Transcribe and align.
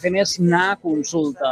fer 0.00 0.12
més 0.12 0.38
anar 0.40 0.62
a 0.72 0.76
consulta. 0.80 1.50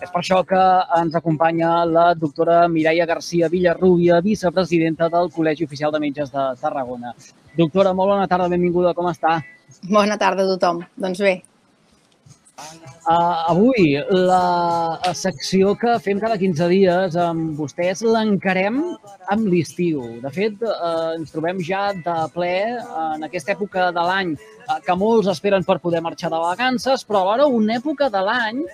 És 0.00 0.12
per 0.12 0.20
això 0.20 0.42
que 0.48 0.60
ens 0.98 1.16
acompanya 1.16 1.70
la 1.88 2.06
doctora 2.14 2.62
Mireia 2.72 3.06
Garcia 3.08 3.48
Villarrubia, 3.52 4.20
vicepresidenta 4.24 5.08
del 5.12 5.28
Col·legi 5.34 5.64
Oficial 5.68 5.92
de 5.92 6.00
Metges 6.00 6.32
de 6.32 6.46
Tarragona. 6.60 7.14
Doctora, 7.56 7.92
molt 7.96 8.12
bona 8.14 8.28
tarda, 8.28 8.48
benvinguda, 8.52 8.94
com 8.96 9.08
està? 9.12 9.38
Bona 9.88 10.16
tarda 10.20 10.44
a 10.44 10.50
tothom. 10.54 10.82
Doncs 11.00 11.20
bé. 11.24 11.36
Uh, 12.56 13.52
avui, 13.52 13.82
la 14.10 15.12
secció 15.14 15.74
que 15.78 15.92
fem 16.02 16.18
cada 16.22 16.38
15 16.40 16.68
dies 16.72 17.18
amb 17.20 17.58
vostès 17.60 18.00
l'encarem 18.00 18.78
amb 19.34 19.50
l'estiu. 19.52 20.00
De 20.22 20.32
fet, 20.32 20.64
uh, 20.64 21.12
ens 21.18 21.34
trobem 21.34 21.60
ja 21.68 21.90
de 21.92 22.16
ple 22.32 22.54
en 22.78 23.28
aquesta 23.28 23.52
època 23.54 23.90
de 23.92 24.06
l'any 24.08 24.32
uh, 24.38 24.78
que 24.86 24.96
molts 24.96 25.28
esperen 25.34 25.68
per 25.68 25.78
poder 25.84 26.00
marxar 26.06 26.32
de 26.32 26.40
vacances, 26.46 27.04
però 27.04 27.22
alhora 27.26 27.50
una 27.60 27.76
època 27.76 28.08
de 28.10 28.24
l'any 28.30 28.64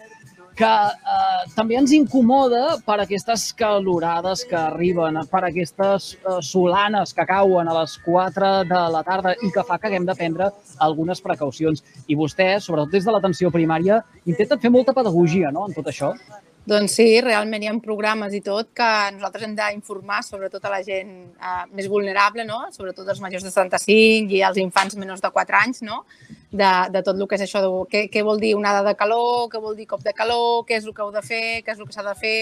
que 0.62 0.68
eh, 0.70 1.42
també 1.56 1.76
ens 1.80 1.92
incomoda 1.96 2.76
per 2.86 3.00
aquestes 3.02 3.48
calorades 3.58 4.44
que 4.46 4.58
arriben, 4.58 5.18
per 5.32 5.42
aquestes 5.48 6.12
eh, 6.14 6.36
solanes 6.46 7.14
que 7.16 7.26
cauen 7.26 7.70
a 7.70 7.74
les 7.80 7.96
4 8.04 8.52
de 8.70 8.82
la 8.94 9.02
tarda 9.08 9.34
i 9.42 9.50
que 9.54 9.66
fa 9.66 9.80
que 9.82 9.90
haguem 9.90 10.06
de 10.06 10.16
prendre 10.18 10.52
algunes 10.86 11.22
precaucions. 11.24 11.82
I 12.06 12.18
vostès, 12.18 12.68
sobretot 12.68 12.94
des 12.94 13.08
de 13.08 13.14
l'atenció 13.16 13.50
primària, 13.50 14.02
intenten 14.22 14.62
fer 14.62 14.70
molta 14.70 14.94
pedagogia 14.94 15.50
no?, 15.50 15.66
en 15.66 15.74
tot 15.74 15.90
això. 15.90 16.14
Doncs 16.62 16.94
sí, 16.94 17.06
realment 17.18 17.64
hi 17.64 17.66
ha 17.66 17.72
programes 17.82 18.34
i 18.38 18.40
tot 18.44 18.68
que 18.78 18.88
nosaltres 19.16 19.48
hem 19.48 19.54
d'informar 19.58 20.20
sobretot 20.22 20.62
a 20.68 20.70
la 20.70 20.78
gent 20.86 21.10
eh, 21.34 21.64
més 21.74 21.88
vulnerable, 21.90 22.44
no? 22.46 22.60
sobretot 22.70 23.08
els 23.10 23.22
majors 23.24 23.42
de 23.42 23.50
75 23.50 24.30
i 24.36 24.44
els 24.46 24.60
infants 24.62 24.94
menors 24.94 25.24
de 25.24 25.30
4 25.34 25.58
anys, 25.58 25.82
no? 25.82 26.04
de, 26.52 26.70
de 26.94 27.02
tot 27.02 27.18
el 27.18 27.26
que 27.26 27.40
és 27.40 27.42
això, 27.48 27.64
de 27.64 27.72
què, 27.90 28.04
què 28.12 28.22
vol 28.22 28.38
dir 28.38 28.54
onada 28.54 28.84
de 28.86 28.94
calor, 28.94 29.48
què 29.50 29.58
vol 29.58 29.74
dir 29.74 29.88
cop 29.90 30.06
de 30.06 30.14
calor, 30.14 30.62
què 30.68 30.78
és 30.78 30.86
el 30.86 30.94
que 30.94 31.02
heu 31.02 31.10
de 31.10 31.24
fer, 31.26 31.44
què 31.66 31.74
és 31.74 31.82
el 31.82 31.90
que 31.90 31.98
s'ha 31.98 32.06
de 32.06 32.14
fer, 32.22 32.38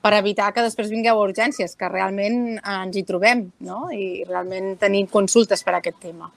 per 0.00 0.16
evitar 0.16 0.54
que 0.56 0.64
després 0.64 0.88
vingueu 0.88 1.20
a 1.20 1.28
urgències, 1.28 1.76
que 1.76 1.92
realment 1.92 2.56
ens 2.56 2.96
hi 2.96 3.04
trobem 3.04 3.50
no? 3.68 3.90
i 3.92 4.24
realment 4.24 4.78
tenim 4.80 5.10
consultes 5.12 5.60
per 5.66 5.76
a 5.76 5.82
aquest 5.82 6.00
tema. 6.00 6.32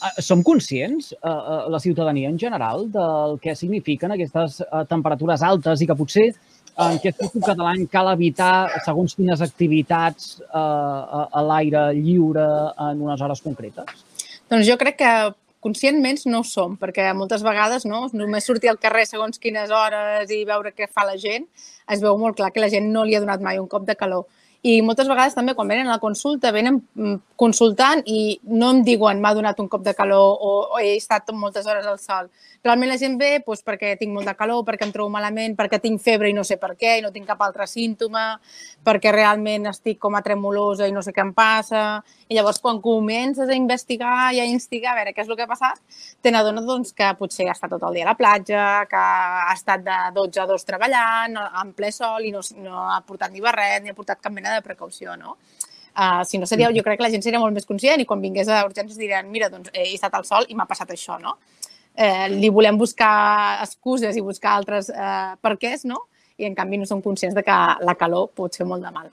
Ah, 0.00 0.12
som 0.18 0.42
conscients, 0.42 1.12
eh, 1.12 1.16
eh, 1.28 1.70
la 1.70 1.80
ciutadania 1.80 2.28
en 2.28 2.38
general, 2.38 2.90
del 2.90 3.38
que 3.40 3.54
signifiquen 3.54 4.12
aquestes 4.12 4.60
eh, 4.60 4.84
temperatures 4.88 5.42
altes 5.42 5.80
i 5.80 5.86
que 5.86 5.94
potser 5.94 6.28
en 6.76 6.98
època 7.00 7.54
de 7.54 7.62
l'any 7.62 7.86
cal 7.88 8.10
evitar 8.12 8.68
segons 8.84 9.14
quines 9.16 9.40
activitats 9.40 10.40
eh, 10.42 10.58
a 10.58 11.42
l'aire 11.48 11.88
lliure 11.94 12.46
en 12.88 13.02
unes 13.06 13.20
hores 13.20 13.42
concretes? 13.44 14.04
Doncs 14.50 14.66
jo 14.68 14.76
crec 14.80 14.98
que 15.00 15.12
conscientment 15.66 16.20
no 16.26 16.42
ho 16.42 16.46
som, 16.46 16.76
perquè 16.78 17.08
moltes 17.16 17.42
vegades 17.46 17.86
no, 17.88 18.06
només 18.12 18.46
sortir 18.46 18.70
al 18.70 18.80
carrer 18.82 19.06
segons 19.06 19.40
quines 19.42 19.72
hores 19.74 20.30
i 20.30 20.44
veure 20.46 20.74
què 20.74 20.90
fa 20.90 21.06
la 21.08 21.16
gent, 21.18 21.46
es 21.90 22.02
veu 22.02 22.18
molt 22.18 22.36
clar 22.38 22.52
que 22.52 22.62
la 22.62 22.70
gent 22.70 22.90
no 22.92 23.06
li 23.06 23.16
ha 23.16 23.22
donat 23.22 23.42
mai 23.42 23.58
un 23.62 23.70
cop 23.70 23.86
de 23.86 23.96
calor. 23.98 24.26
I 24.66 24.80
moltes 24.82 25.06
vegades 25.06 25.36
també 25.36 25.54
quan 25.54 25.68
venen 25.70 25.86
a 25.86 25.94
la 25.94 26.02
consulta 26.02 26.50
venen 26.50 26.80
mm, 26.80 27.18
consultant 27.38 28.00
i 28.10 28.40
no 28.50 28.72
em 28.74 28.80
diuen 28.82 29.20
m'ha 29.22 29.34
donat 29.36 29.60
un 29.62 29.68
cop 29.70 29.84
de 29.84 29.92
calor 29.94 30.40
o, 30.40 30.52
o 30.74 30.80
he 30.82 30.96
estat 30.96 31.30
moltes 31.36 31.68
hores 31.68 31.86
al 31.86 32.00
sol. 32.02 32.30
Realment 32.64 32.90
la 32.90 32.96
gent 32.98 33.14
ve 33.20 33.28
doncs, 33.44 33.62
perquè 33.62 33.92
tinc 34.00 34.10
molt 34.10 34.26
de 34.26 34.34
calor, 34.34 34.64
perquè 34.66 34.88
em 34.88 34.92
trobo 34.94 35.12
malament, 35.12 35.54
perquè 35.54 35.78
tinc 35.82 36.02
febre 36.02 36.32
i 36.32 36.34
no 36.34 36.42
sé 36.42 36.56
per 36.58 36.72
què 36.74 36.96
i 36.98 37.04
no 37.04 37.12
tinc 37.14 37.28
cap 37.28 37.44
altre 37.46 37.68
símptoma, 37.70 38.40
perquè 38.82 39.12
realment 39.14 39.68
estic 39.70 40.00
com 40.02 40.16
a 40.18 40.22
tremolosa 40.24 40.88
i 40.88 40.94
no 40.94 41.04
sé 41.04 41.14
què 41.14 41.22
em 41.22 41.30
passa. 41.36 41.84
I 42.26 42.34
llavors 42.34 42.58
quan 42.58 42.80
comences 42.82 43.46
a 43.46 43.54
investigar 43.54 44.32
i 44.34 44.40
a 44.42 44.48
instigar 44.50 44.96
a 44.96 44.98
veure 44.98 45.14
què 45.14 45.22
és 45.22 45.30
el 45.30 45.38
que 45.38 45.46
ha 45.46 45.52
passat, 45.52 45.78
te 46.18 46.32
n'adones 46.34 46.66
doncs, 46.66 46.90
que 46.96 47.12
potser 47.20 47.46
ha 47.46 47.54
estat 47.54 47.70
tot 47.76 47.86
el 47.86 48.00
dia 48.00 48.08
a 48.08 48.10
la 48.10 48.16
platja, 48.18 48.64
que 48.90 48.98
ha 48.98 49.54
estat 49.54 49.86
de 49.86 50.00
12 50.16 50.42
a 50.42 50.48
2 50.50 50.66
treballant, 50.66 51.38
en 51.62 51.72
ple 51.76 51.92
sol 51.94 52.26
i 52.26 52.34
no, 52.34 52.42
no 52.64 52.88
ha 52.90 52.98
portat 53.06 53.30
ni 53.30 53.44
barret 53.44 53.84
ni 53.84 53.94
ha 53.94 53.98
portat 53.98 54.18
cap 54.18 54.34
mena 54.34 54.55
de 54.55 54.55
precaució, 54.64 55.16
no? 55.20 55.36
Uh, 55.96 56.22
si 56.28 56.36
no 56.36 56.44
seria, 56.46 56.68
jo 56.76 56.82
crec 56.84 56.98
que 57.00 57.06
la 57.06 57.12
gent 57.12 57.24
seria 57.24 57.40
molt 57.40 57.56
més 57.56 57.64
conscient 57.64 58.02
i 58.02 58.04
quan 58.04 58.20
vingués 58.20 58.50
a 58.52 58.60
urgències 58.66 58.98
diran 59.00 59.30
mira, 59.32 59.48
doncs 59.48 59.70
he 59.72 59.94
estat 59.94 60.12
al 60.18 60.26
sol 60.28 60.44
i 60.48 60.56
m'ha 60.56 60.66
passat 60.68 60.92
això, 60.92 61.16
no? 61.22 61.38
Eh, 61.96 62.26
li 62.28 62.50
volem 62.52 62.76
buscar 62.76 63.62
excuses 63.64 64.16
i 64.16 64.20
buscar 64.20 64.58
altres 64.58 64.90
eh, 64.92 65.30
perquès, 65.40 65.86
no? 65.88 66.02
I 66.36 66.44
en 66.44 66.56
canvi 66.58 66.76
no 66.76 66.84
som 66.84 67.00
conscients 67.00 67.32
de 67.34 67.40
que 67.46 67.56
la 67.88 67.94
calor 67.96 68.28
pot 68.36 68.58
fer 68.58 68.66
molt 68.68 68.84
de 68.84 68.92
mal. 68.92 69.08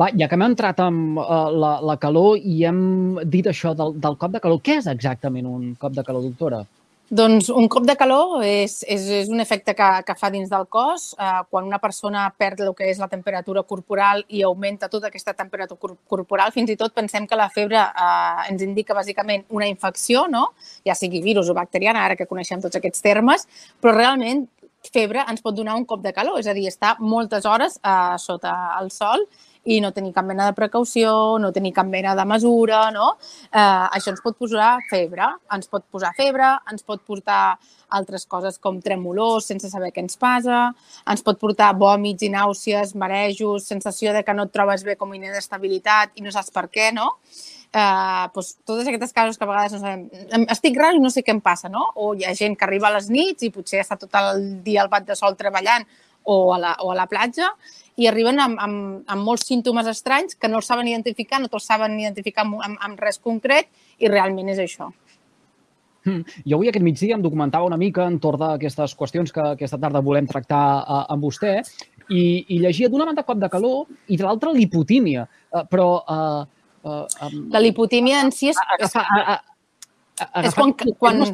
Va, 0.00 0.08
ja 0.16 0.26
que 0.26 0.38
hem 0.38 0.46
entrat 0.46 0.80
amb 0.80 1.20
uh, 1.20 1.50
la, 1.52 1.74
la 1.84 1.98
calor 2.00 2.40
i 2.40 2.62
hem 2.66 2.80
dit 3.28 3.46
això 3.46 3.74
del, 3.76 3.92
del 4.00 4.16
cop 4.16 4.32
de 4.32 4.40
calor, 4.40 4.62
què 4.64 4.78
és 4.80 4.88
exactament 4.90 5.46
un 5.46 5.74
cop 5.78 5.92
de 5.92 6.04
calor, 6.06 6.24
doctora? 6.24 6.64
Doncs 7.08 7.46
un 7.48 7.70
cop 7.72 7.86
de 7.88 7.94
calor 7.96 8.42
és, 8.44 8.82
és, 8.84 9.06
és 9.22 9.28
un 9.32 9.40
efecte 9.40 9.72
que, 9.72 9.86
que 10.04 10.14
fa 10.18 10.28
dins 10.28 10.50
del 10.52 10.66
cos 10.68 11.14
eh, 11.16 11.38
quan 11.48 11.64
una 11.64 11.78
persona 11.80 12.26
perd 12.36 12.60
el 12.66 12.74
que 12.76 12.84
és 12.90 13.00
la 13.00 13.08
temperatura 13.08 13.62
corporal 13.64 14.20
i 14.28 14.42
augmenta 14.44 14.90
tota 14.92 15.08
aquesta 15.08 15.32
temperatura 15.32 15.96
corporal. 16.04 16.52
Fins 16.52 16.68
i 16.68 16.76
tot 16.76 16.92
pensem 16.92 17.24
que 17.24 17.38
la 17.40 17.48
febre 17.48 17.80
eh, 17.80 18.44
ens 18.50 18.66
indica 18.66 18.96
bàsicament 18.98 19.46
una 19.48 19.70
infecció, 19.72 20.26
no? 20.28 20.50
ja 20.84 20.92
sigui 20.98 21.24
virus 21.24 21.48
o 21.48 21.56
bacteriana, 21.56 22.04
ara 22.04 22.16
que 22.16 22.28
coneixem 22.28 22.60
tots 22.60 22.76
aquests 22.76 23.00
termes, 23.00 23.48
però 23.80 23.96
realment 23.96 24.44
febre 24.92 25.24
ens 25.24 25.40
pot 25.40 25.56
donar 25.56 25.80
un 25.80 25.88
cop 25.88 26.04
de 26.04 26.12
calor, 26.12 26.36
és 26.42 26.46
a 26.46 26.54
dir, 26.56 26.68
estar 26.68 26.98
moltes 27.00 27.48
hores 27.48 27.80
eh, 27.80 28.18
sota 28.20 28.52
el 28.82 28.92
sol 28.92 29.24
i 29.68 29.80
no 29.84 29.92
tenir 29.92 30.14
cap 30.16 30.26
mena 30.28 30.46
de 30.48 30.56
precaució, 30.56 31.10
no 31.42 31.52
tenir 31.52 31.74
cap 31.76 31.88
mena 31.88 32.14
de 32.16 32.24
mesura, 32.28 32.86
no? 32.94 33.10
Eh, 33.48 33.86
això 33.98 34.14
ens 34.14 34.22
pot 34.24 34.38
posar 34.38 34.78
febre, 34.88 35.28
ens 35.54 35.68
pot 35.68 35.84
posar 35.92 36.14
febre, 36.16 36.54
ens 36.72 36.86
pot 36.86 37.04
portar 37.04 37.58
altres 37.98 38.26
coses 38.28 38.58
com 38.60 38.80
tremolors 38.84 39.48
sense 39.48 39.68
saber 39.72 39.92
què 39.92 40.02
ens 40.04 40.18
passa, 40.20 40.68
ens 41.08 41.24
pot 41.24 41.38
portar 41.40 41.70
vòmits 41.76 42.24
i 42.24 42.32
nàusees, 42.32 42.94
marejos, 42.96 43.68
sensació 43.68 44.12
de 44.16 44.24
que 44.24 44.36
no 44.36 44.48
et 44.48 44.56
trobes 44.56 44.84
bé 44.84 44.96
com 45.00 45.14
inestabilitat 45.16 46.16
i 46.16 46.24
no 46.24 46.32
saps 46.34 46.52
per 46.52 46.68
què, 46.72 46.90
no? 46.96 47.14
eh, 47.72 48.28
doncs, 48.34 48.54
totes 48.64 48.88
aquestes 48.88 49.12
coses 49.12 49.38
que 49.38 49.44
a 49.44 49.50
vegades 49.50 49.74
no 49.76 49.80
sabem, 49.82 50.46
estic 50.54 50.78
rar 50.78 50.94
i 50.96 51.02
no 51.02 51.10
sé 51.12 51.24
què 51.24 51.34
em 51.34 51.42
passa, 51.44 51.70
no? 51.72 51.90
O 51.96 52.14
hi 52.16 52.24
ha 52.24 52.34
gent 52.36 52.56
que 52.56 52.66
arriba 52.66 52.88
a 52.88 52.96
les 52.96 53.10
nits 53.12 53.44
i 53.44 53.52
potser 53.54 53.82
està 53.84 53.98
tot 54.00 54.14
el 54.20 54.62
dia 54.64 54.82
al 54.84 54.92
bat 54.92 55.06
de 55.08 55.16
sol 55.18 55.36
treballant 55.36 55.86
o 56.28 56.38
a 56.54 56.58
la, 56.60 56.74
o 56.84 56.92
a 56.92 56.96
la 56.96 57.08
platja 57.08 57.52
i 57.98 58.06
arriben 58.06 58.38
amb, 58.38 58.60
amb, 58.62 59.02
amb 59.10 59.26
molts 59.26 59.48
símptomes 59.48 59.88
estranys 59.90 60.38
que 60.38 60.50
no 60.50 60.60
els 60.60 60.70
saben 60.70 60.88
identificar, 60.90 61.40
no 61.42 61.50
te'ls 61.50 61.66
saben 61.66 61.98
identificar 61.98 62.44
amb, 62.46 62.60
amb, 62.64 62.78
amb 62.86 63.02
res 63.02 63.18
concret 63.18 63.68
i 63.98 64.10
realment 64.10 64.52
és 64.54 64.62
això. 64.62 64.92
Hmm. 66.06 66.22
Jo 66.46 66.56
avui 66.56 66.70
aquest 66.70 66.84
migdia 66.86 67.16
em 67.18 67.24
documentava 67.24 67.66
una 67.66 67.76
mica 67.80 68.06
entorn 68.06 68.40
d'aquestes 68.44 68.94
qüestions 68.96 69.34
que 69.34 69.44
aquesta 69.56 69.80
tarda 69.82 70.04
volem 70.04 70.30
tractar 70.30 70.62
uh, 70.78 71.02
amb 71.10 71.26
vostè 71.26 71.58
i, 72.08 72.22
i 72.54 72.60
llegia 72.62 72.88
d'una 72.88 73.08
banda 73.10 73.26
cop 73.26 73.42
de 73.42 73.50
calor 73.52 73.90
i 74.06 74.16
de 74.16 74.24
l'altra 74.24 74.54
lipotímia. 74.54 75.26
Uh, 75.50 75.66
però... 75.68 75.90
Uh, 76.06 76.94
um, 77.26 77.38
la 77.52 77.62
lipotímia 77.64 78.22
en 78.22 78.30
si 78.32 78.52
és... 78.54 78.62
Agafa, 78.78 79.04
a, 79.04 79.20
a, 79.34 80.28
a, 80.30 80.46
és 80.46 80.54
quan, 80.54 80.72
quan, 81.02 81.26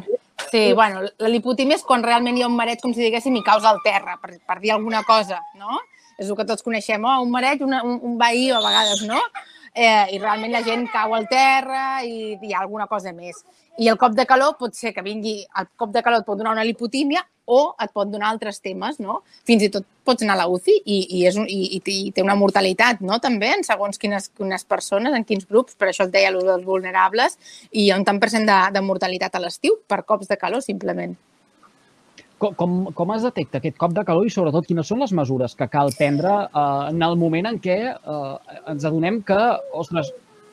Sí, 0.51 0.73
bueno, 0.73 1.01
la 1.17 1.29
lipotímia 1.31 1.77
és 1.79 1.83
quan 1.87 2.03
realment 2.03 2.35
hi 2.37 2.43
ha 2.43 2.49
un 2.49 2.55
mareig, 2.57 2.81
com 2.83 2.91
si 2.93 3.01
diguéssim, 3.01 3.37
i 3.39 3.43
causa 3.43 3.71
al 3.71 3.79
terra, 3.85 4.17
per, 4.21 4.35
per 4.45 4.59
dir 4.59 4.73
alguna 4.75 5.01
cosa, 5.07 5.39
no? 5.59 5.79
És 6.17 6.29
el 6.29 6.37
que 6.37 6.47
tots 6.47 6.65
coneixem, 6.65 7.03
oh, 7.03 7.19
un 7.23 7.31
mareig, 7.33 7.61
una, 7.65 7.83
un, 7.83 7.99
un 8.03 8.17
veí 8.19 8.49
a 8.51 8.61
vegades, 8.63 9.03
no? 9.09 9.19
Eh, 9.75 10.15
I 10.15 10.19
realment 10.21 10.53
la 10.55 10.63
gent 10.63 10.85
cau 10.87 11.13
al 11.17 11.27
terra 11.27 11.99
i 12.07 12.37
hi 12.39 12.53
ha 12.53 12.61
alguna 12.63 12.87
cosa 12.87 13.11
més. 13.11 13.43
I 13.77 13.89
el 13.91 13.97
cop 13.99 14.13
de 14.15 14.23
calor 14.25 14.55
pot 14.59 14.75
ser 14.77 14.93
que 14.95 15.03
vingui, 15.03 15.41
el 15.59 15.67
cop 15.75 15.91
de 15.91 16.03
calor 16.03 16.23
et 16.23 16.27
pot 16.27 16.39
donar 16.39 16.53
una 16.55 16.63
lipotímia 16.63 17.25
o 17.45 17.75
et 17.83 17.91
pot 17.93 18.07
donar 18.09 18.29
altres 18.31 18.61
temes, 18.63 19.01
no? 19.03 19.19
Fins 19.45 19.67
i 19.67 19.69
tot 19.73 19.85
pots 20.07 20.23
anar 20.23 20.37
a 20.37 20.43
la 20.43 20.47
UCI 20.47 20.77
i, 20.79 20.97
i, 21.17 21.25
és 21.27 21.35
un, 21.37 21.45
i, 21.51 21.77
i, 21.77 21.99
té 22.15 22.23
una 22.23 22.37
mortalitat, 22.39 23.03
no? 23.05 23.19
També, 23.19 23.51
en 23.57 23.67
segons 23.67 23.99
quines, 24.01 24.31
quines 24.37 24.63
persones, 24.63 25.13
en 25.13 25.27
quins 25.27 25.45
grups, 25.49 25.75
per 25.75 25.91
això 25.91 26.07
et 26.07 26.15
deia 26.15 26.31
els 26.31 26.65
vulnerables, 26.65 27.37
i 27.71 27.85
hi 27.85 27.91
ha 27.91 27.99
un 27.99 28.07
tant 28.07 28.21
per 28.23 28.31
cent 28.33 28.47
de, 28.47 28.59
de 28.73 28.85
mortalitat 28.85 29.35
a 29.35 29.43
l'estiu 29.43 29.75
per 29.89 30.05
cops 30.07 30.31
de 30.31 30.39
calor, 30.39 30.63
simplement. 30.65 31.17
Com, 32.59 32.75
com, 32.93 33.15
es 33.15 33.23
detecta 33.25 33.61
aquest 33.61 33.79
cop 33.81 33.95
de 33.95 34.03
calor 34.07 34.27
i, 34.27 34.33
sobretot, 34.33 34.67
quines 34.67 34.87
són 34.87 35.01
les 35.03 35.13
mesures 35.17 35.55
que 35.57 35.69
cal 35.71 35.93
prendre 35.97 36.35
eh, 36.45 36.65
en 36.91 37.01
el 37.07 37.17
moment 37.19 37.49
en 37.51 37.57
què 37.63 37.79
eh, 37.93 38.59
ens 38.73 38.85
adonem 38.85 39.21
que, 39.25 39.39
ostres, 39.73 40.11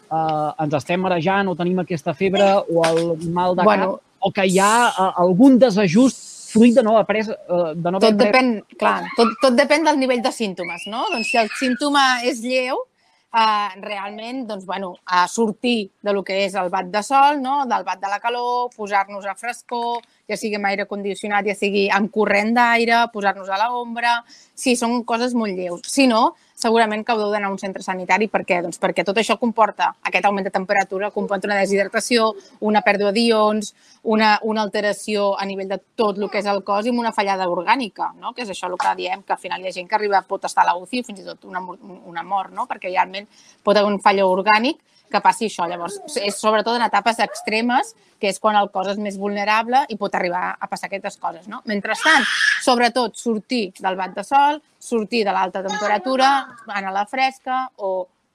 eh, 0.08 0.48
ens 0.64 0.78
estem 0.80 1.04
marejant 1.04 1.50
o 1.50 1.58
tenim 1.58 1.82
aquesta 1.82 2.14
febre 2.16 2.48
o 2.62 2.86
el 2.88 3.04
mal 3.34 3.58
de 3.58 3.68
bueno, 3.68 3.92
cap 3.96 4.08
o 4.22 4.30
que 4.30 4.46
hi 4.46 4.58
ha 4.62 4.74
eh, 4.88 5.08
algun 5.24 5.58
desajust 5.58 6.30
fruit 6.52 6.74
de 6.76 6.84
no 6.84 6.96
haver 6.96 7.06
pres... 7.08 7.28
Eh, 7.32 7.72
de 7.74 7.92
no 7.92 8.00
tot, 8.02 8.16
depèn, 8.18 8.54
clar, 8.78 8.96
tot, 9.18 9.34
tot 9.42 9.58
depèn 9.58 9.86
del 9.88 9.98
nivell 10.00 10.22
de 10.24 10.32
símptomes, 10.34 10.86
no? 10.92 11.04
Doncs 11.12 11.32
si 11.32 11.40
el 11.40 11.50
símptoma 11.58 12.04
és 12.28 12.42
lleu, 12.44 12.84
eh, 13.32 13.80
realment 13.80 14.46
doncs, 14.46 14.64
bueno, 14.66 14.96
a 15.06 15.26
sortir 15.28 15.90
de 16.02 16.12
lo 16.12 16.22
que 16.24 16.44
és 16.44 16.54
el 16.54 16.70
bat 16.70 16.90
de 16.92 17.02
sol, 17.02 17.40
no? 17.42 17.64
del 17.66 17.84
bat 17.84 18.00
de 18.00 18.10
la 18.10 18.20
calor, 18.20 18.70
posar-nos 18.76 19.26
a 19.26 19.34
frescor, 19.34 20.02
ja 20.28 20.36
sigui 20.36 20.60
amb 20.60 20.70
aire 20.70 20.86
condicionat, 20.90 21.46
ja 21.48 21.56
sigui 21.56 21.88
amb 21.90 22.12
corrent 22.12 22.54
d'aire, 22.56 23.06
posar-nos 23.12 23.50
a 23.50 23.60
l'ombra... 23.64 24.20
Sí, 24.62 24.76
són 24.78 25.00
coses 25.08 25.32
molt 25.34 25.56
lleus. 25.58 25.80
Si 25.90 26.04
no, 26.06 26.36
segurament 26.54 27.04
que 27.04 27.14
heu 27.14 27.30
d'anar 27.32 27.48
a 27.48 27.52
un 27.52 27.58
centre 27.58 27.82
sanitari. 27.82 28.28
Per 28.32 28.42
què? 28.48 28.60
Doncs 28.64 28.80
perquè 28.82 29.04
tot 29.04 29.18
això 29.18 29.38
comporta, 29.40 29.92
aquest 30.08 30.26
augment 30.28 30.46
de 30.46 30.54
temperatura, 30.54 31.10
comporta 31.10 31.48
una 31.48 31.58
deshidratació, 31.60 32.32
una 32.60 32.82
pèrdua 32.82 33.12
d'ions, 33.12 33.72
una, 34.02 34.38
una 34.42 34.62
alteració 34.62 35.32
a 35.38 35.46
nivell 35.46 35.70
de 35.70 35.80
tot 35.96 36.18
el 36.18 36.30
que 36.30 36.42
és 36.42 36.48
el 36.50 36.62
cos 36.66 36.86
i 36.86 36.94
una 36.94 37.12
fallada 37.12 37.48
orgànica, 37.48 38.12
no? 38.20 38.32
que 38.32 38.46
és 38.46 38.50
això 38.54 38.70
el 38.70 38.78
que 38.78 38.94
diem, 38.98 39.22
que 39.26 39.36
al 39.36 39.42
final 39.42 39.62
hi 39.62 39.70
ha 39.70 39.74
gent 39.74 39.88
que 39.88 39.98
arriba, 39.98 40.22
pot 40.28 40.44
estar 40.48 40.64
a 40.64 40.72
la 40.72 40.78
UCI, 40.78 41.04
fins 41.06 41.22
i 41.22 41.26
tot 41.26 41.44
una, 41.48 41.62
una 41.62 42.22
mort, 42.22 42.52
no? 42.54 42.66
perquè 42.70 42.90
realment 42.90 43.28
pot 43.62 43.76
haver 43.76 43.92
un 43.92 44.00
fallo 44.02 44.28
orgànic 44.30 44.80
que 45.12 45.20
passi 45.24 45.48
això. 45.48 45.68
Llavors, 45.70 46.00
és 46.18 46.38
sobretot 46.40 46.78
en 46.78 46.86
etapes 46.86 47.20
extremes, 47.24 47.92
que 48.20 48.30
és 48.30 48.40
quan 48.42 48.56
el 48.58 48.70
cos 48.74 48.92
és 48.94 49.00
més 49.02 49.18
vulnerable 49.18 49.84
i 49.90 49.98
pot 50.00 50.14
arribar 50.14 50.52
a 50.54 50.70
passar 50.70 50.88
aquestes 50.88 51.18
coses. 51.20 51.46
No? 51.50 51.62
Mentrestant, 51.70 52.26
sobretot, 52.64 53.18
sortir 53.18 53.68
del 53.80 53.98
bat 53.98 54.16
de 54.16 54.24
sol, 54.26 54.62
sortir 54.78 55.24
de 55.26 55.34
l'alta 55.34 55.62
temperatura, 55.64 56.32
anar 56.68 56.90
a 56.90 56.98
la 57.02 57.06
fresca 57.10 57.66
o 57.76 57.92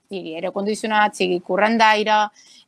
sigui 0.08 0.36
aire 0.38 0.52
condicionat, 0.56 1.16
sigui 1.18 1.40
corrent 1.44 1.78
d'aire 1.80 2.18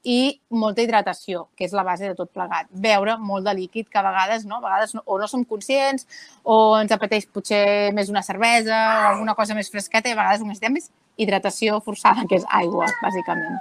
i 0.08 0.40
molta 0.56 0.84
hidratació, 0.84 1.48
que 1.58 1.66
és 1.68 1.76
la 1.76 1.86
base 1.88 2.08
de 2.08 2.16
tot 2.16 2.32
plegat. 2.36 2.70
Beure 2.72 3.18
molt 3.20 3.48
de 3.48 3.56
líquid, 3.56 3.90
que 3.92 4.00
a 4.00 4.06
vegades, 4.06 4.46
no? 4.48 4.60
a 4.60 4.66
vegades 4.66 4.96
no, 4.96 5.04
o 5.06 5.20
no 5.20 5.28
som 5.28 5.44
conscients 5.48 6.08
o 6.44 6.78
ens 6.80 6.92
apeteix 6.96 7.28
potser 7.28 7.92
més 7.96 8.12
una 8.12 8.24
cervesa 8.24 8.76
o 8.76 9.10
alguna 9.14 9.36
cosa 9.40 9.58
més 9.58 9.72
fresqueta 9.72 10.12
i 10.12 10.16
a 10.16 10.20
vegades 10.20 10.46
necessitem 10.46 10.80
més 10.80 10.90
hidratació 11.20 11.82
forçada, 11.84 12.24
que 12.30 12.40
és 12.40 12.48
aigua, 12.62 12.88
bàsicament. 13.04 13.60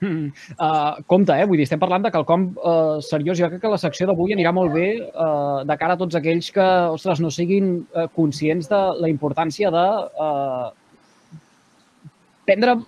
Mm, 0.00 0.32
uh, 0.56 1.02
compte, 1.06 1.34
eh? 1.36 1.44
Vull 1.44 1.60
dir, 1.60 1.66
estem 1.68 1.80
parlant 1.80 2.04
de 2.04 2.12
quelcom 2.14 2.46
uh, 2.56 2.98
seriós. 3.04 3.36
Jo 3.38 3.50
crec 3.52 3.60
que 3.60 3.72
la 3.72 3.80
secció 3.80 4.08
d'avui 4.08 4.32
anirà 4.32 4.52
molt 4.56 4.72
bé 4.72 4.88
uh, 4.96 5.60
de 5.68 5.76
cara 5.80 5.96
a 5.96 6.00
tots 6.00 6.16
aquells 6.16 6.48
que, 6.54 6.68
ostres, 6.96 7.20
no 7.20 7.32
siguin 7.34 7.72
uh, 7.82 8.06
conscients 8.16 8.70
de 8.70 8.80
la 9.02 9.10
importància 9.12 9.72
de 9.74 9.86
uh, 10.24 10.70
prendre 12.48 12.78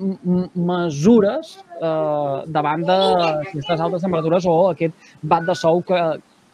mesures 0.56 1.56
uh, 1.78 2.42
davant 2.50 2.82
d'aquestes 2.88 3.80
altes 3.80 4.02
temperatures 4.02 4.48
o 4.48 4.56
aquest 4.72 5.12
bat 5.22 5.44
de 5.46 5.54
sou 5.58 5.84
que 5.86 6.00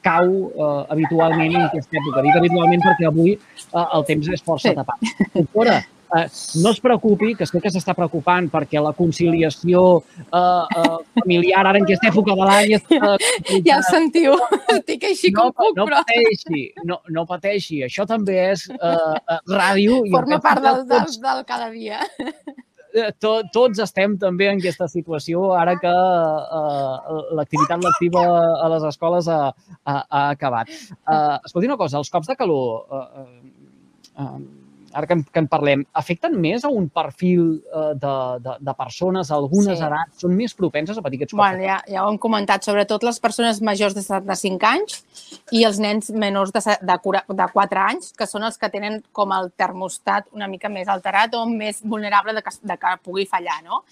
cau 0.05 0.27
uh, 0.29 0.83
habitualment 0.93 1.55
en 1.55 1.69
aquesta 1.69 2.01
època. 2.03 2.25
Dic 2.27 2.41
habitualment 2.41 2.83
perquè 2.85 3.09
avui 3.09 3.37
uh, 3.37 3.87
el 3.87 4.05
temps 4.11 4.29
és 4.35 4.45
força 4.45 4.73
sí. 4.73 4.77
tapat. 4.79 5.31
Doctora, 5.39 5.79
eh, 6.17 6.27
no 6.63 6.71
es 6.71 6.81
preocupi, 6.81 7.35
que 7.39 7.47
sé 7.49 7.61
que 7.63 7.73
s'està 7.73 7.95
preocupant 7.97 8.49
perquè 8.53 8.83
la 8.83 8.95
conciliació 8.97 9.85
eh, 9.99 10.39
eh, 10.39 10.99
familiar 11.21 11.65
ara 11.67 11.81
en 11.81 11.89
aquesta 11.89 12.11
època 12.13 12.37
de 12.39 12.49
l'any... 12.51 12.77
Eh, 12.79 13.61
ja 13.67 13.81
ho 13.81 13.87
sentiu, 13.89 14.37
estic 14.77 15.09
així 15.11 15.33
no, 15.35 15.49
com 15.49 15.57
puc, 15.59 15.75
no 15.79 15.89
però... 15.89 16.05
Pateixi, 16.05 16.63
no, 16.89 17.01
no 17.15 17.27
pateixi, 17.29 17.83
això 17.89 18.07
també 18.09 18.39
és 18.53 18.69
eh, 18.75 18.95
eh 18.95 19.43
ràdio. 19.53 20.03
Forma 20.13 20.41
part 20.45 20.65
del, 20.65 20.85
del, 20.89 21.13
del 21.25 21.45
cada 21.49 21.71
dia. 21.75 22.03
Eh, 22.97 23.11
to, 23.21 23.35
tots 23.53 23.81
estem 23.85 24.15
també 24.21 24.49
en 24.49 24.63
aquesta 24.63 24.87
situació 24.89 25.51
ara 25.53 25.75
que 25.81 25.91
uh, 25.93 27.19
l'activitat 27.37 27.83
lectiva 27.85 28.23
a 28.65 28.71
les 28.73 28.87
escoles 28.89 29.29
ha, 29.29 29.51
ha, 29.85 29.97
ha 30.09 30.23
acabat. 30.31 30.73
Uh, 31.05 31.37
escolti 31.45 31.69
una 31.69 31.77
cosa, 31.81 32.01
els 32.01 32.09
cops 32.13 32.31
de 32.31 32.37
calor 32.39 32.89
uh, 32.89 33.27
uh, 34.25 34.39
ara 34.93 35.07
que 35.07 35.17
en, 35.19 35.23
que 35.25 35.43
en 35.43 35.49
parlem, 35.51 35.85
afecten 35.97 36.37
més 36.41 36.65
a 36.65 36.71
un 36.73 36.89
perfil 36.93 37.59
eh, 37.59 37.93
de, 38.01 38.15
de, 38.45 38.57
de 38.69 38.75
persones, 38.79 39.31
a 39.31 39.37
algunes 39.37 39.79
sí. 39.79 39.85
edats, 39.85 40.21
són 40.23 40.37
més 40.39 40.55
propenses 40.59 40.99
a 40.99 41.05
patir 41.05 41.21
aquests 41.21 41.37
bueno, 41.39 41.65
ja, 41.65 41.79
ja 41.89 42.05
ho 42.05 42.13
hem 42.13 42.21
comentat, 42.23 42.65
sobretot 42.67 43.07
les 43.07 43.21
persones 43.23 43.63
majors 43.65 43.97
de 43.97 44.05
75 44.05 44.71
anys 44.71 45.01
i 45.55 45.65
els 45.69 45.81
nens 45.83 46.13
menors 46.13 46.53
de, 46.55 46.63
de, 46.63 46.99
de 47.43 47.49
4 47.55 47.85
anys, 47.85 48.13
que 48.19 48.29
són 48.29 48.47
els 48.49 48.61
que 48.61 48.71
tenen 48.73 49.03
com 49.13 49.35
el 49.37 49.53
termostat 49.57 50.29
una 50.37 50.49
mica 50.51 50.71
més 50.73 50.89
alterat 50.89 51.35
o 51.39 51.45
més 51.49 51.83
vulnerable 51.85 52.37
de 52.37 52.45
que, 52.45 52.55
de 52.63 52.79
que 52.81 52.97
pugui 53.05 53.29
fallar, 53.29 53.61
no? 53.65 53.85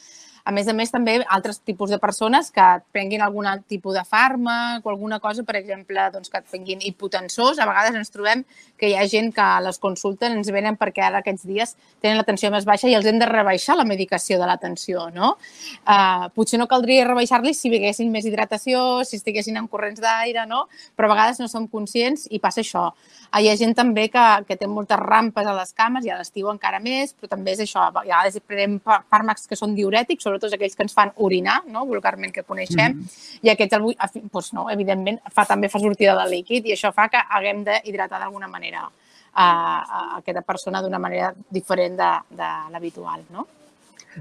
A 0.46 0.52
més 0.54 0.68
a 0.70 0.74
més, 0.78 0.92
també 0.94 1.16
altres 1.34 1.58
tipus 1.66 1.90
de 1.90 1.98
persones 1.98 2.52
que 2.54 2.64
prenguin 2.94 3.24
algun 3.24 3.48
tipus 3.66 3.96
de 3.96 4.04
fàrmac 4.06 4.84
o 4.86 4.92
alguna 4.92 5.18
cosa, 5.18 5.42
per 5.42 5.56
exemple, 5.58 5.98
doncs, 6.14 6.30
que 6.30 6.40
tinguin 6.52 6.84
hipotensors. 6.86 7.58
A 7.58 7.66
vegades 7.66 7.96
ens 7.98 8.12
trobem 8.14 8.44
que 8.78 8.90
hi 8.90 8.94
ha 8.94 9.06
gent 9.10 9.32
que 9.34 9.46
les 9.64 9.80
consultes 9.82 10.30
ens 10.30 10.50
venen 10.54 10.78
perquè 10.78 11.02
ara 11.02 11.22
aquests 11.24 11.46
dies 11.48 11.74
tenen 12.02 12.20
la 12.20 12.26
tensió 12.28 12.52
més 12.54 12.66
baixa 12.68 12.86
i 12.86 12.94
els 12.94 13.08
hem 13.10 13.18
de 13.18 13.26
rebaixar 13.26 13.74
la 13.78 13.86
medicació 13.88 14.38
de 14.38 14.46
la 14.46 14.56
tensió, 14.62 15.08
no? 15.14 15.32
Uh, 15.82 16.28
potser 16.36 16.60
no 16.60 16.68
caldria 16.70 17.08
rebaixar-li 17.08 17.54
si 17.54 17.72
vinguessin 17.72 18.12
més 18.12 18.28
hidratació, 18.28 19.02
si 19.02 19.18
estiguessin 19.18 19.58
en 19.58 19.66
corrents 19.72 20.02
d'aire, 20.02 20.46
no? 20.46 20.66
Però 20.94 21.10
a 21.10 21.14
vegades 21.16 21.42
no 21.42 21.50
som 21.50 21.66
conscients 21.66 22.28
i 22.30 22.38
passa 22.42 22.62
això. 22.62 22.86
Uh, 23.32 23.42
hi 23.42 23.50
ha 23.50 23.56
gent 23.58 23.74
també 23.76 24.06
que, 24.12 24.24
que 24.46 24.58
té 24.60 24.70
moltes 24.70 25.00
rampes 25.02 25.46
a 25.46 25.56
les 25.56 25.74
cames 25.76 26.06
i 26.06 26.14
a 26.14 26.20
l'estiu 26.20 26.52
encara 26.52 26.78
més, 26.82 27.16
però 27.16 27.34
també 27.34 27.56
és 27.56 27.64
això. 27.66 27.88
A 27.88 27.94
vegades 27.98 28.38
prenem 28.46 28.78
fàrmacs 28.86 29.50
que 29.50 29.58
són 29.58 29.74
diurètics, 29.76 30.26
sobretot 30.36 30.56
aquells 30.56 30.76
que 30.76 30.84
ens 30.84 30.94
fan 30.94 31.12
orinar, 31.16 31.62
no? 31.72 31.86
vulgarment 31.88 32.32
que 32.32 32.44
coneixem, 32.44 32.92
mm 32.92 33.00
-hmm. 33.00 33.40
i 33.42 33.50
aquest, 33.50 33.72
doncs, 33.72 34.52
no, 34.52 34.68
evidentment, 34.70 35.20
fa, 35.32 35.44
també 35.44 35.68
fa 35.68 35.78
sortida 35.78 36.14
de 36.14 36.30
líquid 36.30 36.66
i 36.66 36.72
això 36.72 36.92
fa 36.92 37.08
que 37.08 37.18
haguem 37.18 37.64
d'hidratar 37.64 38.20
d'alguna 38.20 38.48
manera 38.48 38.88
a, 39.32 39.46
a 39.46 40.16
aquesta 40.18 40.42
persona 40.42 40.82
d'una 40.82 40.98
manera 40.98 41.34
diferent 41.50 41.96
de, 41.96 42.12
de 42.30 42.48
l'habitual. 42.72 43.20
No? 43.30 43.46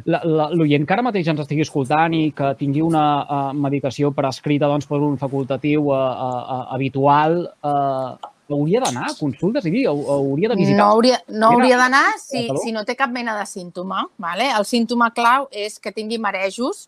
L'oient 0.03 0.85
que 0.85 0.93
ara 0.93 1.01
mateix 1.01 1.27
ens 1.27 1.39
estigui 1.39 1.61
escoltant 1.61 2.13
i 2.13 2.31
que 2.31 2.55
tingui 2.59 2.81
una 2.81 3.23
uh, 3.23 3.53
medicació 3.53 4.11
prescrita 4.11 4.67
doncs, 4.67 4.85
per 4.85 4.99
un 4.99 5.17
facultatiu 5.17 5.87
uh, 5.87 5.95
uh, 5.95 6.73
habitual, 6.75 7.47
uh, 7.63 8.17
hauria 8.53 8.81
d'anar 8.83 9.07
a 9.09 9.15
consultes? 9.17 9.65
I 9.65 9.85
hauria 9.89 10.51
de 10.51 10.57
visitar? 10.59 10.77
No 10.77 10.89
hauria, 10.93 11.21
no 11.27 11.51
hauria 11.53 11.79
d'anar 11.81 12.05
si, 12.21 12.45
si 12.61 12.73
no 12.75 12.85
té 12.85 12.95
cap 12.95 13.09
mena 13.09 13.37
de 13.39 13.45
símptoma. 13.49 14.05
Vale? 14.21 14.51
El 14.51 14.67
símptoma 14.69 15.11
clau 15.15 15.49
és 15.51 15.79
que 15.79 15.93
tingui 15.95 16.21
marejos 16.21 16.87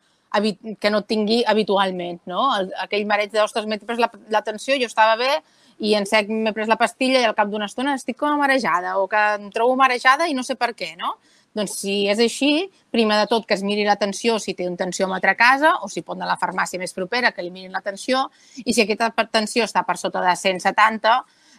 que 0.80 0.89
no 0.92 1.01
tingui 1.04 1.44
habitualment. 1.48 2.19
No? 2.30 2.50
El, 2.57 2.74
aquell 2.83 3.07
mareig 3.09 3.31
de, 3.31 3.42
ostres, 3.42 3.65
m'he 3.65 3.80
pres 3.80 4.01
l'atenció, 4.01 4.77
jo 4.77 4.89
estava 4.89 5.15
bé 5.19 5.31
i 5.80 5.94
en 5.94 6.07
sec 6.09 6.30
m'he 6.30 6.54
pres 6.54 6.69
la 6.69 6.77
pastilla 6.77 7.21
i 7.21 7.25
al 7.27 7.36
cap 7.38 7.50
d'una 7.51 7.68
estona 7.69 7.94
estic 7.98 8.18
com 8.18 8.39
marejada 8.42 8.98
o 8.98 9.07
que 9.09 9.24
em 9.38 9.50
trobo 9.54 9.75
marejada 9.77 10.27
i 10.27 10.33
no 10.33 10.44
sé 10.44 10.57
per 10.57 10.74
què, 10.77 10.95
no? 10.98 11.15
Doncs 11.57 11.74
si 11.81 11.95
és 12.09 12.19
així, 12.21 12.68
primer 12.94 13.18
de 13.21 13.27
tot 13.30 13.45
que 13.50 13.56
es 13.56 13.63
miri 13.65 13.86
l'atenció 13.86 14.38
si 14.42 14.54
té 14.57 14.68
un 14.69 14.77
tensiòmetre 14.77 15.33
a 15.33 15.38
casa 15.38 15.74
o 15.81 15.89
si 15.89 16.04
pot 16.06 16.18
anar 16.18 16.27
a 16.27 16.33
la 16.36 16.42
farmàcia 16.42 16.81
més 16.81 16.94
propera 16.94 17.31
que 17.33 17.45
li 17.45 17.54
mirin 17.54 17.74
l'atenció 17.74 18.27
i 18.63 18.74
si 18.74 18.83
aquesta 18.83 19.09
tensió 19.31 19.65
està 19.65 19.86
per 19.88 19.98
sota 19.98 20.21
de 20.21 20.36
170, 20.38 21.15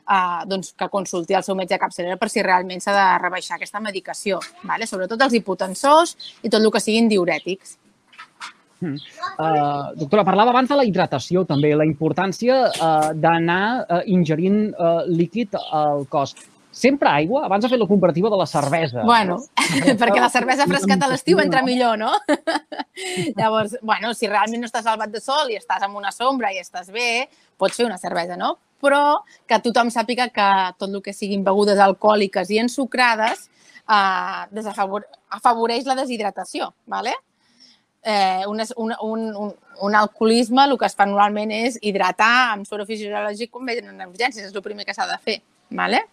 eh, 0.08 0.44
doncs, 0.48 0.72
que 0.78 0.88
consulti 0.92 1.36
el 1.38 1.44
seu 1.46 1.56
metge 1.58 1.78
capçalera 1.80 2.18
per 2.20 2.30
si 2.32 2.44
realment 2.44 2.82
s'ha 2.84 2.94
de 2.96 3.08
rebaixar 3.22 3.58
aquesta 3.58 3.82
medicació, 3.84 4.40
vale? 4.64 4.86
sobretot 4.86 5.20
els 5.28 5.36
hipotensors 5.38 6.16
i 6.42 6.48
tot 6.48 6.62
el 6.62 6.72
que 6.72 6.82
siguin 6.82 7.10
diurètics. 7.10 7.78
Uh, 8.78 9.90
doctora, 9.98 10.22
parlava 10.22 10.52
abans 10.52 10.68
de 10.70 10.76
la 10.78 10.84
hidratació 10.86 11.42
també, 11.48 11.72
la 11.74 11.86
importància 11.86 12.60
uh, 12.68 13.08
d'anar 13.10 13.64
uh, 13.82 14.04
ingerint 14.06 14.68
uh, 14.76 15.02
líquid 15.08 15.58
al 15.58 16.06
cos. 16.10 16.36
Sempre 16.78 17.10
aigua? 17.10 17.42
Abans 17.48 17.64
ha 17.64 17.70
fet 17.72 17.80
la 17.80 17.88
comparativa 17.90 18.30
de 18.30 18.38
la 18.38 18.46
cervesa. 18.46 19.02
Bueno, 19.02 19.40
perquè 20.00 20.20
la 20.22 20.30
cervesa 20.30 20.68
frescata 20.70 21.08
a 21.08 21.10
l'estiu 21.10 21.40
entra 21.42 21.64
millor, 21.66 21.98
no? 21.98 22.12
Llavors, 23.40 23.74
bueno, 23.82 24.12
si 24.14 24.30
realment 24.30 24.62
no 24.62 24.70
estàs 24.70 24.86
al 24.86 25.00
bat 25.00 25.10
de 25.10 25.22
sol 25.24 25.50
i 25.50 25.58
estàs 25.58 25.82
en 25.82 25.98
una 25.98 26.14
sombra 26.14 26.52
i 26.54 26.62
estàs 26.62 26.92
bé, 26.94 27.26
pots 27.58 27.80
fer 27.80 27.88
una 27.88 27.98
cervesa, 27.98 28.38
no? 28.38 28.54
Però 28.82 29.20
que 29.48 29.60
tothom 29.64 29.90
sàpiga 29.94 30.28
que 30.34 30.48
tot 30.78 30.90
el 30.90 31.02
que 31.02 31.14
siguin 31.16 31.44
begudes 31.46 31.80
alcohòliques 31.82 32.50
i 32.54 32.60
ensucrades 32.62 33.48
eh, 33.88 35.02
afavoreix 35.38 35.86
la 35.86 35.96
deshidratació. 35.98 36.72
¿vale? 36.86 37.14
Eh, 38.02 38.44
un, 38.46 38.62
un, 38.76 38.94
un, 39.02 39.54
un 39.82 39.94
alcoholisme 39.94 40.64
el 40.64 40.78
que 40.78 40.86
es 40.86 40.96
fa 40.96 41.06
normalment 41.06 41.52
és 41.52 41.78
hidratar 41.82 42.54
amb 42.54 42.68
suero 42.68 42.86
fisiològic 42.88 43.50
com 43.50 43.66
venen 43.66 43.94
en 43.94 44.08
urgències, 44.08 44.46
és 44.46 44.54
el 44.54 44.64
primer 44.64 44.86
que 44.86 44.94
s'ha 44.94 45.08
de 45.10 45.18
fer. 45.22 45.40
¿vale? 45.70 46.04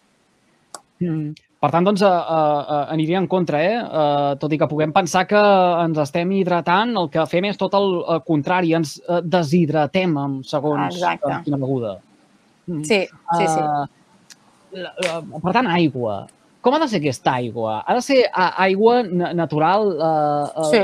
Mm. 1.00 1.34
Per 1.56 1.70
tant, 1.72 1.86
doncs, 1.88 2.02
uh, 2.04 2.08
uh, 2.08 2.82
aniria 2.92 3.16
en 3.18 3.26
contra, 3.26 3.62
eh? 3.64 3.78
Uh, 3.80 4.34
tot 4.38 4.52
i 4.52 4.58
que 4.60 4.68
puguem 4.68 4.92
pensar 4.92 5.24
que 5.26 5.40
ens 5.40 5.98
estem 5.98 6.34
hidratant, 6.36 6.92
el 7.00 7.08
que 7.10 7.24
fem 7.30 7.48
és 7.48 7.56
tot 7.58 7.72
el 7.74 7.96
contrari, 8.28 8.74
ens 8.76 8.98
deshidratem 9.24 10.18
amb 10.20 10.44
segons 10.46 11.00
uh, 11.00 11.16
quina 11.46 11.58
beguda. 11.62 11.96
Mm. 12.66 12.82
Sí, 12.84 13.00
sí, 13.08 13.46
sí. 13.46 13.60
Uh, 14.76 15.40
per 15.40 15.54
tant, 15.54 15.68
aigua. 15.72 16.24
Com 16.60 16.74
ha 16.74 16.80
de 16.82 16.88
ser 16.90 16.98
aquesta 16.98 17.36
aigua? 17.38 17.80
Ha 17.86 17.94
de 17.94 18.02
ser 18.02 18.24
aigua 18.34 19.02
natural 19.06 19.92
uh, 19.94 20.64
uh, 20.64 20.70
sí. 20.72 20.80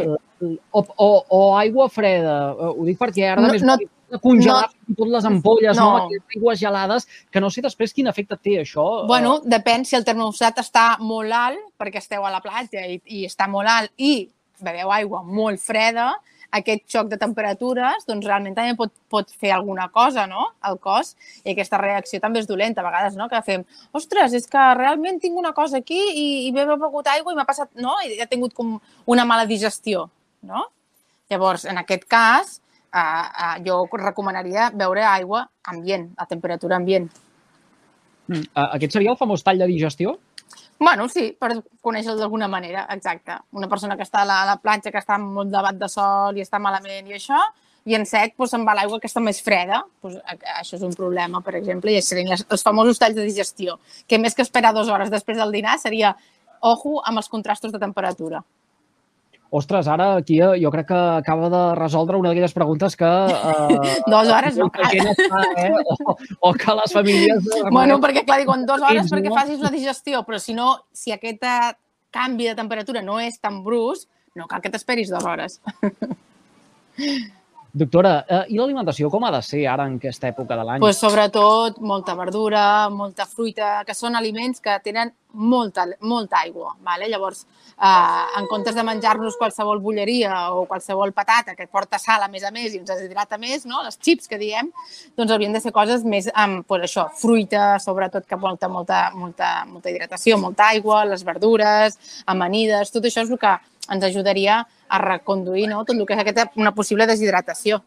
o, 0.70 0.84
o, 0.94 1.08
o 1.26 1.40
aigua 1.58 1.88
freda? 1.90 2.36
Uh, 2.54 2.70
ho 2.76 2.86
dic 2.86 3.00
perquè 3.00 3.26
ara 3.32 3.42
no, 3.42 3.50
més 3.50 3.64
no, 3.66 3.74
congelar 4.22 4.68
no, 4.68 4.94
totes 4.94 5.12
les 5.16 5.26
ampolles, 5.26 5.80
no. 5.80 5.88
no? 5.98 6.20
aigües 6.36 6.60
gelades, 6.60 7.08
que 7.34 7.42
no 7.42 7.50
sé 7.50 7.64
després 7.66 7.94
quin 7.96 8.10
efecte 8.12 8.38
té 8.38 8.60
això. 8.62 8.86
Bueno, 9.10 9.40
depèn 9.42 9.86
si 9.88 9.98
el 9.98 10.06
termostat 10.06 10.62
està 10.62 10.86
molt 11.02 11.34
alt, 11.34 11.66
perquè 11.80 12.02
esteu 12.02 12.22
a 12.26 12.30
la 12.30 12.42
platja 12.44 12.86
i, 12.86 13.00
i 13.18 13.24
està 13.26 13.50
molt 13.50 13.70
alt, 13.72 13.92
i 13.98 14.28
beveu 14.62 14.92
aigua 14.94 15.24
molt 15.26 15.58
freda, 15.62 16.12
aquest 16.52 16.84
xoc 16.92 17.08
de 17.10 17.18
temperatures, 17.20 18.04
doncs 18.08 18.26
realment 18.28 18.54
també 18.56 18.74
pot, 18.78 18.92
pot 19.12 19.30
fer 19.40 19.52
alguna 19.56 19.88
cosa, 19.94 20.26
no?, 20.28 20.50
al 20.60 20.78
cos, 20.82 21.14
i 21.44 21.52
aquesta 21.54 21.80
reacció 21.80 22.20
també 22.20 22.42
és 22.42 22.48
dolenta 22.48 22.82
a 22.82 22.86
vegades, 22.86 23.16
no?, 23.18 23.28
que 23.32 23.40
fem, 23.46 23.64
ostres, 23.96 24.36
és 24.36 24.48
que 24.50 24.66
realment 24.78 25.20
tinc 25.22 25.38
una 25.40 25.54
cosa 25.56 25.80
aquí 25.80 25.98
i, 26.12 26.26
i 26.48 26.52
m'he 26.52 26.66
begut 26.68 27.08
aigua 27.14 27.32
i 27.32 27.38
m'ha 27.38 27.48
passat, 27.48 27.72
no?, 27.80 27.96
i 28.04 28.20
he 28.20 28.28
tingut 28.28 28.54
com 28.56 28.76
una 29.06 29.24
mala 29.28 29.48
digestió, 29.48 30.08
no? 30.48 30.66
Llavors, 31.32 31.64
en 31.70 31.80
aquest 31.80 32.04
cas, 32.10 32.58
eh, 32.92 33.00
eh, 33.00 33.54
jo 33.66 33.86
recomanaria 33.96 34.68
beure 34.76 35.06
aigua 35.08 35.46
ambient, 35.72 36.10
a 36.20 36.28
temperatura 36.28 36.76
ambient. 36.76 37.08
Mm. 38.28 38.44
Aquest 38.68 38.98
seria 38.98 39.12
el 39.14 39.18
famós 39.18 39.42
tall 39.42 39.58
de 39.62 39.70
digestió? 39.70 40.18
Bueno, 40.82 41.04
sí, 41.08 41.28
per 41.38 41.52
conèixer-lo 41.86 42.18
d'alguna 42.18 42.48
manera, 42.50 42.88
exacte. 42.90 43.36
Una 43.54 43.68
persona 43.70 43.94
que 43.94 44.02
està 44.02 44.24
a 44.24 44.26
la, 44.26 44.38
a 44.42 44.46
la 44.48 44.56
platja, 44.58 44.90
que 44.90 44.98
està 44.98 45.14
amb 45.14 45.36
molt 45.36 45.52
debat 45.52 45.76
de 45.78 45.86
sol 45.86 46.34
i 46.34 46.42
està 46.42 46.58
malament 46.58 47.06
i 47.06 47.14
això, 47.14 47.38
i 47.86 47.94
en 47.94 48.02
sec 48.06 48.34
doncs, 48.34 48.50
se'n 48.50 48.64
va 48.66 48.74
l'aigua 48.74 48.98
que 48.98 49.06
està 49.06 49.22
més 49.22 49.38
freda. 49.46 49.78
Doncs, 50.02 50.18
això 50.56 50.80
és 50.80 50.82
un 50.82 50.96
problema, 50.98 51.38
per 51.46 51.54
exemple, 51.60 51.94
i 51.94 52.02
serien 52.02 52.32
les, 52.32 52.42
els 52.50 52.66
famosos 52.66 52.98
talls 52.98 53.14
de 53.14 53.28
digestió, 53.28 53.78
que 54.10 54.18
més 54.18 54.34
que 54.34 54.42
esperar 54.42 54.74
dues 54.74 54.90
hores 54.90 55.14
després 55.14 55.38
del 55.38 55.54
dinar 55.54 55.78
seria 55.78 56.16
ojo 56.74 56.98
amb 57.06 57.22
els 57.22 57.30
contrastos 57.30 57.70
de 57.70 57.78
temperatura. 57.82 58.42
Ostres, 59.52 59.84
ara 59.92 60.14
aquí 60.16 60.38
jo 60.40 60.70
crec 60.72 60.86
que 60.88 60.98
acaba 61.18 61.50
de 61.52 61.62
resoldre 61.76 62.16
una 62.16 62.30
d'aquelles 62.30 62.54
preguntes 62.56 62.96
que... 62.96 63.04
Eh, 63.04 63.98
dues 64.06 64.30
hores 64.32 64.56
no 64.56 64.70
cal. 64.72 64.94
Està, 65.12 65.42
eh? 65.60 65.68
o, 65.76 66.16
o 66.48 66.52
que 66.56 66.76
les 66.78 66.94
famílies... 66.96 67.50
Bueno, 67.68 67.98
perquè 68.00 68.24
clar, 68.24 68.40
diuen 68.40 68.64
dues 68.64 68.86
hores 68.88 69.12
perquè 69.12 69.34
facis 69.34 69.60
la 69.60 69.74
digestió, 69.74 70.22
però 70.24 70.40
si 70.40 70.56
no, 70.56 70.70
si 70.96 71.12
aquest 71.12 71.44
eh, 71.44 71.74
canvi 72.16 72.48
de 72.48 72.56
temperatura 72.56 73.04
no 73.04 73.20
és 73.20 73.36
tan 73.44 73.60
brusc, 73.66 74.08
no 74.40 74.48
cal 74.48 74.64
que 74.64 74.72
t'esperis 74.72 75.12
dues 75.12 75.28
hores. 75.28 75.60
Doctora, 77.72 78.18
eh, 78.28 78.42
i 78.52 78.58
l'alimentació 78.60 79.08
com 79.08 79.24
ha 79.24 79.30
de 79.32 79.38
ser 79.40 79.62
ara 79.70 79.86
en 79.88 79.94
aquesta 79.96 80.28
època 80.28 80.58
de 80.58 80.64
l'any? 80.68 80.82
Pues 80.84 80.98
sobretot 81.00 81.78
molta 81.80 82.12
verdura, 82.18 82.90
molta 82.92 83.24
fruita, 83.24 83.78
que 83.88 83.94
són 83.96 84.18
aliments 84.18 84.60
que 84.60 84.74
tenen 84.84 85.14
molta, 85.32 85.86
molta 86.04 86.42
aigua. 86.42 86.74
Vale? 86.84 87.08
Llavors, 87.08 87.46
eh, 87.72 88.40
en 88.40 88.50
comptes 88.50 88.76
de 88.76 88.84
menjar-nos 88.84 89.38
qualsevol 89.40 89.80
bulleria 89.80 90.52
o 90.52 90.66
qualsevol 90.66 91.14
patata 91.16 91.56
que 91.56 91.66
porta 91.66 91.98
sal 91.98 92.22
a 92.22 92.28
més 92.28 92.44
a 92.44 92.50
més 92.50 92.74
i 92.74 92.82
ens 92.82 92.92
deshidrata 92.92 93.38
més, 93.38 93.64
no? 93.64 93.80
les 93.82 93.96
xips 93.96 94.28
que 94.28 94.36
diem, 94.36 94.68
doncs 95.16 95.32
haurien 95.32 95.56
de 95.56 95.64
ser 95.64 95.72
coses 95.72 96.04
més 96.04 96.28
amb 96.34 96.66
pues 96.68 96.84
això, 96.84 97.08
fruita, 97.16 97.78
sobretot 97.80 98.28
que 98.28 98.36
molta, 98.36 98.68
molta, 98.68 99.10
molta, 99.16 99.64
molta 99.64 99.88
hidratació, 99.88 100.36
molta 100.36 100.68
aigua, 100.76 101.06
les 101.08 101.24
verdures, 101.24 101.96
amanides, 102.26 102.92
tot 102.92 103.08
això 103.08 103.24
és 103.24 103.32
el 103.32 103.40
que 103.40 103.56
ens 103.90 104.04
ajudaria 104.04 104.62
a 104.62 104.98
reconduir 105.02 105.68
no? 105.70 105.82
tot 105.84 105.96
el 105.96 106.06
que 106.06 106.14
és 106.14 106.22
aquesta, 106.22 106.50
una 106.60 106.74
possible 106.74 107.06
deshidratació. 107.08 107.82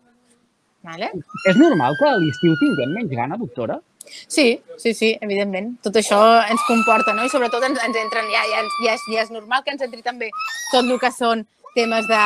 Vale? 0.85 1.09
És 1.49 1.57
normal 1.57 1.95
que 1.97 2.07
a 2.07 2.17
l'estiu 2.21 2.55
tinguem 2.61 2.91
menys 2.93 3.13
gana, 3.15 3.37
doctora? 3.41 3.79
Sí, 4.05 4.61
sí, 4.77 4.93
sí, 4.93 5.15
evidentment. 5.21 5.71
Tot 5.81 5.95
això 5.97 6.19
ens 6.45 6.61
comporta, 6.67 7.15
no? 7.17 7.25
I 7.25 7.31
sobretot 7.33 7.63
ens, 7.65 7.79
ens 7.87 7.97
entren, 7.97 8.27
ja, 8.29 8.43
ja, 8.51 8.61
ja, 8.83 8.93
és, 8.93 9.05
ja 9.09 9.23
és 9.23 9.31
normal 9.33 9.63
que 9.65 9.73
ens 9.73 9.81
entri 9.81 10.03
també 10.05 10.29
tot 10.71 10.83
el 10.83 10.99
que 11.01 11.09
són 11.15 11.41
temes 11.73 12.05
de, 12.11 12.25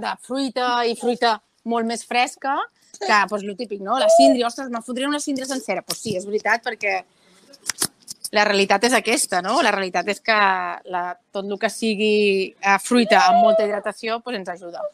de 0.00 0.14
fruita 0.24 0.70
i 0.88 0.96
fruita 0.98 1.36
molt 1.68 1.88
més 1.88 2.06
fresca, 2.06 2.56
que, 2.96 3.18
doncs, 3.28 3.44
el 3.44 3.56
típic, 3.58 3.82
no? 3.84 3.98
La 4.00 4.08
síndria, 4.16 4.48
ostres, 4.48 4.70
me'n 4.72 4.84
fotria 4.86 5.10
una 5.10 5.20
síndria 5.20 5.48
sencera. 5.48 5.82
Doncs 5.82 5.92
pues 5.92 6.02
sí, 6.02 6.16
és 6.16 6.24
veritat, 6.24 6.64
perquè 6.64 7.02
la 8.32 8.44
realitat 8.48 8.84
és 8.88 8.94
aquesta, 8.96 9.42
no? 9.44 9.58
La 9.62 9.72
realitat 9.74 10.08
és 10.08 10.22
que 10.24 10.36
la, 10.92 11.06
tot 11.32 11.44
el 11.44 11.58
que 11.60 11.70
sigui 11.72 12.14
eh, 12.48 12.78
fruita 12.82 13.26
amb 13.28 13.42
molta 13.44 13.66
hidratació 13.66 14.20
pues 14.24 14.38
ens 14.38 14.54
ajuda. 14.54 14.84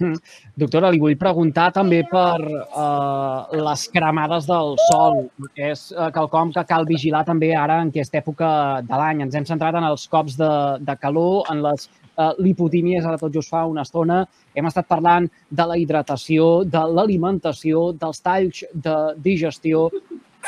Mm. 0.00 0.16
Doctora, 0.56 0.88
li 0.88 0.98
vull 1.00 1.16
preguntar 1.20 1.66
també 1.76 1.98
per 2.08 2.40
uh, 2.40 3.50
les 3.52 3.82
cremades 3.92 4.46
del 4.48 4.72
sol, 4.86 5.26
és 5.60 5.90
uh, 5.92 6.06
quelcom 6.14 6.54
que 6.54 6.64
cal 6.68 6.88
vigilar 6.88 7.20
també 7.28 7.50
ara 7.52 7.82
en 7.84 7.92
aquesta 7.92 8.20
època 8.22 8.48
de 8.86 9.00
l'any. 9.02 9.20
Ens 9.26 9.36
hem 9.36 9.48
centrat 9.48 9.76
en 9.76 9.84
els 9.90 10.06
cops 10.08 10.38
de, 10.40 10.52
de 10.80 10.96
calor, 11.02 11.44
en 11.52 11.60
les 11.66 11.84
uh, 12.16 12.32
lipotímies, 12.40 13.04
ara 13.04 13.20
tot 13.20 13.36
just 13.36 13.52
fa 13.52 13.66
una 13.68 13.84
estona. 13.84 14.22
Hem 14.56 14.72
estat 14.72 14.88
parlant 14.88 15.28
de 15.52 15.68
la 15.68 15.76
hidratació, 15.76 16.48
de 16.64 16.86
l'alimentació, 16.96 17.90
dels 18.00 18.24
talls 18.24 18.64
de 18.72 18.96
digestió, 19.20 19.90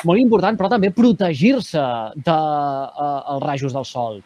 molt 0.04 0.20
important, 0.20 0.58
però 0.58 0.70
també 0.72 0.90
protegir-se 0.94 1.82
dels 2.16 2.24
de, 2.26 2.36
uh, 2.36 3.40
rajos 3.44 3.74
del 3.76 3.88
sol. 3.88 4.22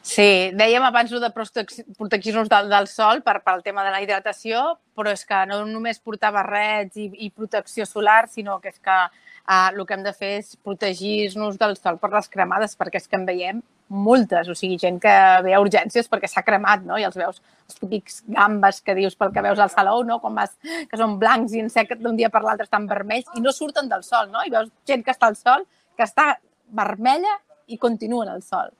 Sí, 0.00 0.50
dèiem 0.56 0.82
abans 0.82 1.10
de 1.12 1.28
protegir-nos 1.36 2.48
del, 2.48 2.70
del 2.72 2.86
sol 2.88 3.20
per, 3.20 3.42
pel 3.44 3.60
tema 3.62 3.84
de 3.84 3.90
la 3.92 4.00
hidratació, 4.00 4.62
però 4.96 5.12
és 5.12 5.26
que 5.28 5.42
no 5.50 5.60
només 5.68 6.00
portar 6.00 6.32
barrets 6.32 6.96
i, 6.96 7.10
i 7.26 7.28
protecció 7.30 7.84
solar, 7.84 8.24
sinó 8.32 8.58
que 8.62 8.72
és 8.72 8.80
que 8.80 8.96
uh, 8.96 9.68
el 9.68 9.84
que 9.84 9.98
hem 9.98 10.06
de 10.06 10.14
fer 10.16 10.38
és 10.38 10.56
protegir-nos 10.64 11.60
del 11.60 11.76
sol 11.76 12.00
per 12.00 12.14
les 12.14 12.32
cremades, 12.32 12.78
perquè 12.80 13.02
és 13.02 13.08
que 13.10 13.20
en 13.20 13.28
veiem 13.28 13.60
moltes, 13.90 14.48
o 14.48 14.54
sigui, 14.54 14.78
gent 14.78 15.00
que 15.02 15.12
ve 15.44 15.54
a 15.54 15.60
urgències 15.62 16.08
perquè 16.10 16.30
s'ha 16.30 16.44
cremat, 16.46 16.84
no? 16.86 16.98
I 16.98 17.06
els 17.08 17.16
veus, 17.18 17.40
els 17.66 17.78
típics 17.80 18.20
gambes 18.30 18.80
que 18.86 18.94
dius 18.94 19.16
pel 19.18 19.32
que 19.34 19.42
veus 19.44 19.58
al 19.58 19.72
saló, 19.72 19.98
no? 20.06 20.20
Com 20.22 20.38
vas, 20.38 20.54
que 20.62 21.00
són 21.00 21.18
blancs 21.18 21.54
i 21.58 21.64
en 21.64 21.70
sec 21.72 21.96
d'un 21.98 22.18
dia 22.18 22.30
per 22.30 22.44
l'altre 22.46 22.68
estan 22.68 22.86
vermells 22.90 23.30
i 23.34 23.42
no 23.42 23.52
surten 23.52 23.90
del 23.90 24.06
sol, 24.06 24.30
no? 24.30 24.44
I 24.46 24.54
veus 24.54 24.70
gent 24.86 25.02
que 25.06 25.14
està 25.14 25.26
al 25.26 25.38
sol, 25.38 25.66
que 25.98 26.06
està 26.06 26.32
vermella 26.70 27.34
i 27.66 27.78
continuen 27.78 28.30
al 28.30 28.46
sol 28.46 28.70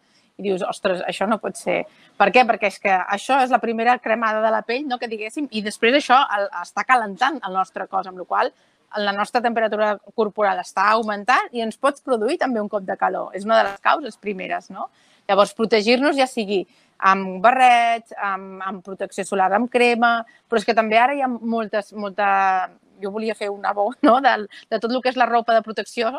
i 0.40 0.46
dius, 0.48 0.64
ostres, 0.64 1.02
això 1.04 1.28
no 1.28 1.36
pot 1.40 1.58
ser. 1.60 1.82
Per 2.18 2.30
què? 2.32 2.46
Perquè 2.48 2.70
és 2.72 2.78
que 2.80 2.92
això 3.16 3.42
és 3.44 3.52
la 3.52 3.60
primera 3.62 3.98
cremada 4.00 4.40
de 4.40 4.52
la 4.52 4.62
pell, 4.66 4.86
no, 4.88 4.96
que 4.98 5.08
diguéssim, 5.10 5.50
i 5.52 5.62
després 5.64 5.98
això 5.98 6.16
el, 6.36 6.48
està 6.62 6.86
calentant 6.88 7.36
el 7.46 7.56
nostre 7.56 7.86
cos, 7.90 8.08
amb 8.08 8.22
la 8.22 8.28
qual 8.28 8.52
la 8.98 9.12
nostra 9.12 9.40
temperatura 9.42 9.94
corporal 10.14 10.58
està 10.62 10.88
augmentant 10.96 11.52
i 11.54 11.62
ens 11.62 11.78
pots 11.78 12.02
produir 12.02 12.38
també 12.40 12.60
un 12.60 12.68
cop 12.68 12.82
de 12.86 12.96
calor. 12.98 13.30
És 13.34 13.46
una 13.46 13.60
de 13.60 13.68
les 13.68 13.80
causes 13.84 14.16
primeres, 14.18 14.70
no? 14.70 14.88
Llavors, 15.28 15.54
protegir-nos 15.54 16.16
ja 16.18 16.26
sigui 16.26 16.64
amb 17.10 17.38
barrets, 17.44 18.12
amb, 18.18 18.60
amb 18.66 18.82
protecció 18.84 19.24
solar 19.24 19.50
amb 19.56 19.70
crema, 19.72 20.20
però 20.48 20.60
és 20.60 20.66
que 20.66 20.76
també 20.76 20.98
ara 20.98 21.14
hi 21.14 21.24
ha 21.24 21.30
moltes, 21.30 21.94
molta... 21.94 22.70
Jo 23.00 23.08
volia 23.14 23.32
fer 23.32 23.46
una 23.48 23.70
bo, 23.72 23.86
no?, 24.04 24.18
de, 24.20 24.34
de 24.68 24.78
tot 24.78 24.90
el 24.90 25.00
que 25.00 25.08
és 25.08 25.16
la 25.16 25.24
ropa 25.24 25.54
de 25.56 25.62
protecció, 25.64 26.10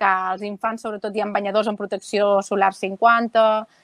que 0.00 0.12
els 0.32 0.42
infants 0.46 0.80
sobretot 0.82 1.14
hi 1.14 1.20
ha 1.20 1.26
banyadors 1.30 1.68
amb 1.68 1.78
protecció 1.78 2.38
solar 2.42 2.72
50 2.74 3.42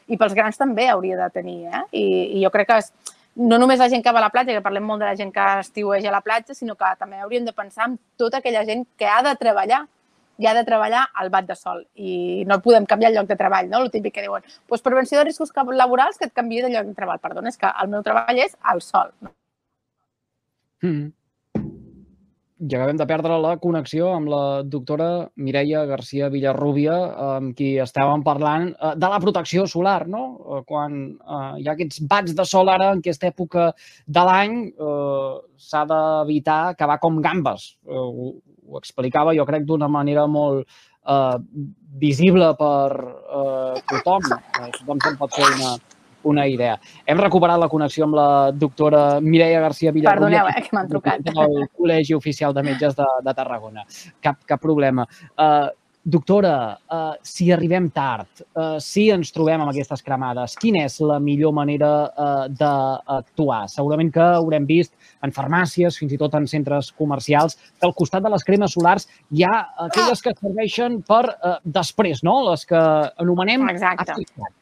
i 0.09 0.17
pels 0.19 0.35
grans 0.39 0.57
també 0.59 0.89
hauria 0.89 1.19
de 1.19 1.29
tenir. 1.35 1.59
Eh? 1.69 1.83
I, 1.93 2.07
I 2.39 2.45
jo 2.47 2.51
crec 2.55 2.71
que 2.71 2.79
és, 2.81 2.89
no 3.41 3.59
només 3.59 3.81
la 3.81 3.89
gent 3.89 4.03
que 4.05 4.13
va 4.13 4.21
a 4.21 4.27
la 4.27 4.33
platja, 4.35 4.53
que 4.53 4.65
parlem 4.65 4.85
molt 4.85 5.01
de 5.01 5.09
la 5.09 5.17
gent 5.17 5.33
que 5.33 5.47
estiueja 5.63 6.11
a 6.11 6.13
la 6.13 6.21
platja, 6.25 6.57
sinó 6.57 6.77
que 6.77 6.91
també 7.01 7.21
hauríem 7.21 7.47
de 7.47 7.57
pensar 7.57 7.89
en 7.89 7.97
tota 8.21 8.41
aquella 8.41 8.65
gent 8.69 8.85
que 9.01 9.09
ha 9.09 9.23
de 9.25 9.35
treballar 9.41 9.87
i 10.41 10.49
ha 10.49 10.55
de 10.57 10.65
treballar 10.65 11.07
al 11.23 11.29
bat 11.33 11.49
de 11.49 11.57
sol 11.57 11.83
i 11.95 12.45
no 12.49 12.61
podem 12.65 12.87
canviar 12.89 13.11
el 13.11 13.19
lloc 13.19 13.29
de 13.29 13.37
treball, 13.41 13.69
no? 13.73 13.83
El 13.85 13.91
típic 13.93 14.15
que 14.17 14.25
diuen, 14.25 14.45
pues 14.69 14.85
prevenció 14.85 15.19
de 15.19 15.29
riscos 15.29 15.53
laborals 15.73 16.19
que 16.19 16.29
et 16.29 16.37
canviï 16.37 16.63
de 16.65 16.73
lloc 16.73 16.89
de 16.89 16.97
treball. 16.97 17.21
Perdona, 17.21 17.49
és 17.49 17.61
que 17.61 17.73
el 17.83 17.89
meu 17.89 18.03
treball 18.03 18.45
és 18.45 18.57
al 18.61 18.81
sol. 18.81 19.13
No? 19.21 19.35
Mm 20.83 21.20
i 22.61 22.75
acabem 22.77 22.99
de 23.01 23.07
perdre 23.09 23.39
la 23.41 23.55
connexió 23.61 24.11
amb 24.13 24.29
la 24.29 24.43
doctora 24.69 25.31
Mireia 25.41 25.87
Garcia 25.89 26.29
Villarrubia, 26.33 26.97
amb 27.37 27.55
qui 27.57 27.71
estàvem 27.81 28.21
parlant 28.27 28.69
eh, 28.75 28.93
de 29.01 29.09
la 29.09 29.21
protecció 29.23 29.65
solar, 29.71 30.05
no? 30.13 30.25
Eh, 30.37 30.61
quan 30.69 30.99
eh, 31.09 31.63
hi 31.63 31.69
ha 31.69 31.73
aquests 31.73 32.03
bats 32.11 32.37
de 32.37 32.45
sol 32.45 32.69
ara, 32.69 32.91
en 32.93 33.01
aquesta 33.01 33.31
època 33.31 33.71
de 34.05 34.27
l'any, 34.29 34.59
eh, 34.77 35.33
s'ha 35.71 35.87
d'evitar 35.89 36.61
acabar 36.75 36.99
com 37.01 37.23
gambes. 37.25 37.71
Ho, 37.89 38.35
ho 38.69 38.83
explicava, 38.83 39.35
jo 39.37 39.49
crec, 39.49 39.65
d'una 39.65 39.89
manera 39.89 40.27
molt 40.29 40.67
eh, 40.69 41.39
visible 42.05 42.53
per 42.61 43.01
eh, 43.01 43.81
tothom. 43.89 44.29
Tothom 44.83 45.01
se'n 45.07 45.17
pot 45.23 45.33
fer 45.39 45.49
una, 45.57 45.79
una 46.23 46.47
idea. 46.47 46.79
Hem 47.07 47.19
recuperat 47.19 47.61
la 47.61 47.69
connexió 47.73 48.07
amb 48.07 48.17
la 48.19 48.29
doctora 48.53 49.21
Mireia 49.21 49.61
García 49.61 49.93
Villarrulla. 49.93 50.45
Perdoneu, 50.45 50.55
eh, 50.55 50.63
que 50.63 50.77
m'han 50.77 50.89
trucat. 50.89 51.21
Del 51.27 51.69
Col·legi 51.77 52.17
Oficial 52.17 52.55
de 52.55 52.65
Metges 52.67 52.97
de, 52.97 53.07
de 53.25 53.35
Tarragona. 53.35 53.85
Cap, 54.21 54.43
cap 54.47 54.61
problema. 54.61 55.07
Uh, 55.37 55.69
doctora, 56.03 56.79
uh, 56.89 57.13
si 57.23 57.51
arribem 57.53 57.91
tard, 57.93 58.43
uh, 58.57 58.79
si 58.81 59.09
ens 59.13 59.33
trobem 59.33 59.61
amb 59.61 59.73
aquestes 59.73 60.03
cremades, 60.03 60.57
quina 60.61 60.85
és 60.89 60.97
la 61.05 61.19
millor 61.21 61.53
manera 61.57 61.91
uh, 62.09 62.47
d'actuar? 62.49 63.67
Segurament 63.69 64.13
que 64.15 64.25
haurem 64.41 64.67
vist 64.69 64.95
en 65.25 65.35
farmàcies, 65.37 65.99
fins 66.01 66.17
i 66.17 66.21
tot 66.21 66.35
en 66.39 66.49
centres 66.49 66.91
comercials, 66.97 67.59
que 67.79 67.89
al 67.89 67.97
costat 67.97 68.25
de 68.25 68.33
les 68.33 68.47
cremes 68.49 68.73
solars 68.77 69.09
hi 69.31 69.45
ha 69.45 69.57
aquelles 69.89 70.25
que 70.25 70.37
serveixen 70.39 71.03
per 71.07 71.27
uh, 71.29 71.59
després, 71.65 72.25
no? 72.25 72.41
Les 72.49 72.65
que 72.65 72.81
anomenem 73.21 73.69
Exacte. 73.71 74.17
Aplicat. 74.17 74.57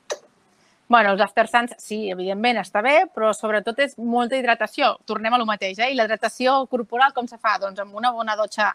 Bueno, 0.88 1.12
els 1.12 1.20
after 1.20 1.44
suns, 1.48 1.74
sí, 1.84 2.06
evidentment 2.08 2.62
està 2.62 2.80
bé, 2.84 3.02
però 3.12 3.34
sobretot 3.36 3.80
és 3.84 3.98
molta 4.00 4.38
hidratació. 4.38 4.94
Tornem 5.04 5.34
a 5.36 5.40
lo 5.40 5.44
mateix, 5.48 5.76
eh? 5.78 5.90
I 5.92 5.98
la 5.98 6.06
hidratació 6.08 6.62
corporal 6.72 7.12
com 7.12 7.28
se 7.28 7.36
fa? 7.36 7.58
Doncs 7.60 7.82
amb 7.84 7.96
una 7.98 8.12
bona 8.14 8.36
dotxa 8.40 8.70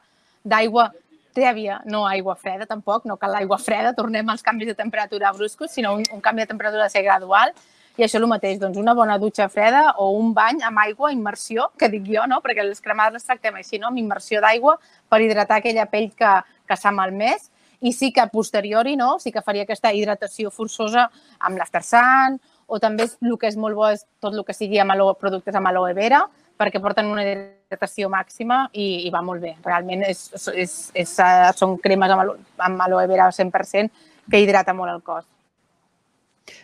d'aigua 0.46 0.92
tèbia, 1.34 1.80
no 1.90 2.04
aigua 2.06 2.36
freda 2.38 2.68
tampoc, 2.70 3.08
no 3.10 3.18
cal 3.18 3.34
l'aigua 3.34 3.58
freda, 3.58 3.96
tornem 3.98 4.30
als 4.30 4.46
canvis 4.46 4.70
de 4.70 4.76
temperatura 4.78 5.32
bruscos, 5.34 5.72
sinó 5.72 5.96
un, 5.98 6.04
un 6.14 6.22
canvi 6.22 6.44
de 6.44 6.52
temperatura 6.54 6.86
de 6.86 6.94
ser 6.94 7.02
gradual 7.02 7.56
i 7.94 8.02
això 8.02 8.18
és 8.18 8.24
el 8.24 8.30
mateix, 8.30 8.60
doncs 8.62 8.78
una 8.82 8.96
bona 8.98 9.20
dutxa 9.22 9.46
freda 9.54 9.84
o 10.02 10.08
un 10.18 10.32
bany 10.34 10.64
amb 10.66 10.82
aigua, 10.82 11.12
immersió, 11.14 11.68
que 11.78 11.90
dic 11.94 12.08
jo, 12.10 12.24
no? 12.30 12.40
perquè 12.42 12.66
les 12.66 12.82
cremades 12.82 13.20
les 13.20 13.28
tractem 13.28 13.60
així, 13.60 13.78
no? 13.78 13.92
amb 13.92 14.02
immersió 14.02 14.42
d'aigua 14.42 14.80
per 15.10 15.20
hidratar 15.22 15.60
aquella 15.62 15.86
pell 15.92 16.10
que, 16.18 16.32
que 16.70 16.78
s'ha 16.78 16.94
malmès 16.94 17.52
i 17.84 17.92
sí 17.94 18.12
que 18.16 18.24
a 18.24 18.30
posteriori 18.32 18.96
no? 18.96 19.18
sí 19.20 19.32
que 19.32 19.44
faria 19.44 19.68
aquesta 19.68 19.92
hidratació 19.94 20.52
forçosa 20.52 21.10
amb 21.40 21.60
l'aftersun 21.60 22.40
o 22.68 22.80
també 22.80 23.06
el 23.06 23.36
que 23.40 23.50
és 23.52 23.58
molt 23.60 23.76
bo 23.78 23.90
és 23.92 24.06
tot 24.24 24.34
el 24.34 24.46
que 24.48 24.56
sigui 24.56 24.80
amb 24.82 24.96
aloe, 24.96 25.18
productes 25.20 25.56
amb 25.56 25.70
aloe 25.70 25.94
vera, 25.94 26.24
perquè 26.60 26.80
porten 26.82 27.10
una 27.12 27.26
hidratació 27.26 28.10
màxima 28.10 28.64
i, 28.72 29.06
i 29.08 29.12
va 29.14 29.22
molt 29.26 29.44
bé. 29.44 29.56
Realment 29.66 30.06
és, 30.08 30.26
és, 30.54 30.74
és, 30.96 31.14
són 31.60 31.78
cremes 31.84 32.14
amb, 32.14 32.34
amb 32.70 32.86
aloe 32.88 33.06
vera 33.12 33.30
100% 33.36 34.10
que 34.32 34.42
hidrata 34.42 34.74
molt 34.74 34.94
el 34.94 35.04
cos. 35.06 35.28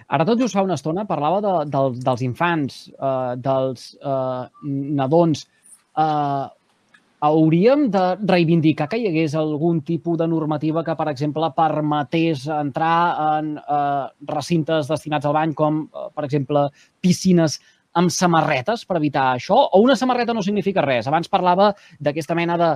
Ara 0.09 0.25
tot 0.27 0.39
just 0.41 0.55
fa 0.55 0.63
una 0.65 0.75
estona 0.79 1.05
parlava 1.07 1.39
de, 1.43 1.53
de, 1.71 1.81
dels 2.03 2.23
infants, 2.25 2.79
eh, 2.95 3.33
dels 3.39 3.91
eh, 3.99 4.45
nadons. 4.99 5.45
Eh, 5.95 6.45
hauríem 7.19 7.89
de 7.91 8.03
reivindicar 8.23 8.87
que 8.89 8.99
hi 8.99 9.07
hagués 9.09 9.35
algun 9.35 9.81
tipus 9.85 10.17
de 10.19 10.27
normativa 10.27 10.83
que, 10.87 10.95
per 10.95 11.09
exemple, 11.11 11.49
permetés 11.55 12.45
entrar 12.47 13.39
en 13.39 13.57
eh, 13.59 14.05
recintes 14.31 14.87
destinats 14.87 15.27
al 15.27 15.35
bany, 15.35 15.53
com, 15.53 15.83
eh, 15.87 16.07
per 16.15 16.25
exemple, 16.27 16.69
piscines 17.01 17.59
amb 17.99 18.13
samarretes 18.13 18.85
per 18.85 18.99
evitar 19.01 19.33
això? 19.33 19.57
O 19.73 19.81
una 19.83 19.97
samarreta 19.99 20.33
no 20.33 20.45
significa 20.45 20.85
res? 20.85 21.09
Abans 21.09 21.31
parlava 21.31 21.73
d'aquesta 21.99 22.37
mena 22.37 22.57
de 22.57 22.71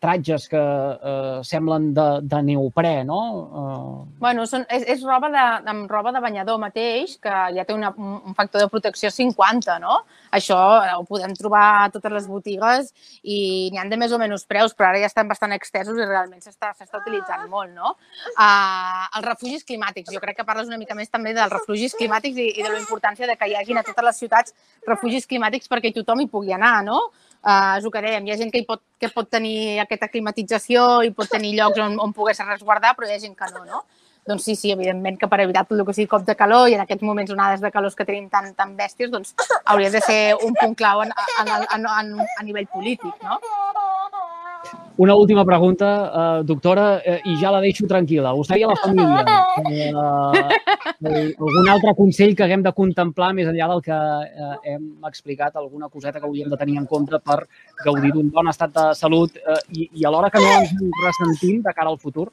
tratges 0.00 0.46
que 0.48 0.60
eh, 0.60 1.40
semblen 1.44 1.90
de, 1.96 2.06
de 2.22 2.40
neoprè, 2.48 2.94
no? 3.06 3.20
Uh... 3.44 3.98
Bueno, 4.20 4.46
són, 4.48 4.64
és, 4.72 4.84
és 4.94 5.04
roba 5.06 5.30
de, 5.32 5.44
amb 5.70 5.90
roba 5.90 6.12
de 6.14 6.22
banyador 6.24 6.58
mateix, 6.62 7.16
que 7.22 7.32
ja 7.56 7.64
té 7.66 7.76
una, 7.76 7.92
un 7.96 8.36
factor 8.36 8.64
de 8.64 8.70
protecció 8.72 9.10
50, 9.12 9.78
no? 9.82 10.00
Això 10.34 10.58
ho 10.98 11.04
podem 11.08 11.34
trobar 11.38 11.64
a 11.82 11.90
totes 11.94 12.14
les 12.14 12.28
botigues 12.30 12.90
i 13.22 13.70
n'hi 13.72 13.80
han 13.80 13.92
de 13.92 13.98
més 14.00 14.14
o 14.14 14.20
menys 14.20 14.46
preus, 14.50 14.74
però 14.76 14.90
ara 14.90 15.02
ja 15.02 15.10
estan 15.10 15.28
bastant 15.30 15.54
extesos 15.56 15.98
i 15.98 16.08
realment 16.08 16.42
s'està 16.44 16.72
utilitzant 17.00 17.46
molt, 17.50 17.74
no? 17.74 17.94
Uh, 18.34 19.04
els 19.18 19.28
refugis 19.28 19.66
climàtics. 19.68 20.12
Jo 20.14 20.22
crec 20.22 20.40
que 20.40 20.48
parles 20.48 20.70
una 20.70 20.80
mica 20.80 20.96
més 20.98 21.12
també 21.12 21.34
dels 21.36 21.52
refugis 21.52 21.96
climàtics 21.98 22.40
i, 22.40 22.50
i 22.54 22.64
de 22.64 22.72
la 22.72 22.80
importància 22.80 23.28
de 23.30 23.36
que 23.38 23.50
hi 23.50 23.58
hagin 23.58 23.80
a 23.80 23.86
totes 23.86 24.08
les 24.08 24.24
ciutats 24.24 24.56
refugis 24.88 25.28
climàtics 25.30 25.70
perquè 25.70 25.92
tothom 25.94 26.24
hi 26.24 26.30
pugui 26.30 26.54
anar, 26.56 26.80
no? 26.86 27.00
Que 27.44 28.00
dèiem, 28.00 28.24
hi 28.24 28.32
ha 28.32 28.38
gent 28.40 28.52
que, 28.52 28.62
hi 28.62 28.66
pot, 28.68 28.80
que 28.98 29.10
pot 29.12 29.28
tenir 29.28 29.80
aquesta 29.82 30.08
climatització 30.08 31.02
i 31.04 31.12
pot 31.12 31.28
tenir 31.28 31.52
llocs 31.58 31.82
on, 31.84 31.98
on 32.00 32.14
pogués 32.16 32.40
resguardar, 32.40 32.94
però 32.96 33.08
hi 33.08 33.14
ha 33.14 33.20
gent 33.20 33.36
que 33.36 33.50
no, 33.52 33.64
no? 33.68 33.84
Doncs 34.26 34.46
sí, 34.48 34.54
sí, 34.56 34.70
evidentment 34.72 35.18
que 35.20 35.28
per 35.28 35.42
evitar 35.44 35.66
tot 35.68 35.76
el 35.76 35.84
que 35.84 35.92
sigui 35.92 36.08
cop 36.08 36.24
de 36.24 36.34
calor 36.34 36.70
i 36.72 36.78
en 36.78 36.80
aquests 36.80 37.04
moments 37.04 37.32
onades 37.34 37.60
de 37.60 37.70
calors 37.70 37.96
que 37.98 38.06
tenim 38.08 38.30
tan, 38.32 38.54
tan 38.56 38.72
bèsties, 38.78 39.10
doncs 39.12 39.34
hauria 39.66 39.90
de 39.92 40.00
ser 40.00 40.20
un 40.46 40.56
punt 40.56 40.72
clau 40.80 41.02
en, 41.04 41.12
en, 41.42 41.50
en, 41.76 41.84
en, 41.84 42.14
a 42.24 42.46
nivell 42.46 42.70
polític, 42.72 43.12
no? 43.20 43.36
Una 44.96 45.14
última 45.16 45.44
pregunta, 45.44 45.86
uh, 46.38 46.44
doctora, 46.44 47.00
uh, 47.02 47.16
i 47.26 47.34
ja 47.40 47.50
la 47.50 47.58
deixo 47.58 47.86
tranquil·la. 47.90 48.30
Vostè 48.38 48.60
i 48.60 48.62
a 48.62 48.68
la 48.70 48.76
família. 48.78 49.24
Uh, 49.90 51.32
algun 51.34 51.70
altre 51.72 51.96
consell 51.98 52.36
que 52.38 52.44
haguem 52.46 52.62
de 52.62 52.70
contemplar 52.76 53.32
més 53.34 53.50
enllà 53.50 53.66
del 53.72 53.82
que 53.82 53.96
uh, 53.96 54.54
hem 54.70 54.86
explicat, 55.10 55.58
alguna 55.58 55.90
coseta 55.90 56.20
que 56.20 56.28
hauríem 56.30 56.52
de 56.52 56.60
tenir 56.60 56.78
en 56.78 56.86
compte 56.86 57.18
per 57.18 57.40
gaudir 57.82 58.12
d'un 58.14 58.30
bon 58.30 58.52
estat 58.54 58.70
de 58.76 58.86
salut 58.94 59.34
uh, 59.42 59.58
i, 59.74 59.88
i 59.98 60.06
alhora 60.06 60.30
que 60.30 60.42
no 60.44 60.54
ens 60.60 60.70
ressentim 61.02 61.58
de 61.66 61.74
cara 61.74 61.90
al 61.90 61.98
futur? 61.98 62.28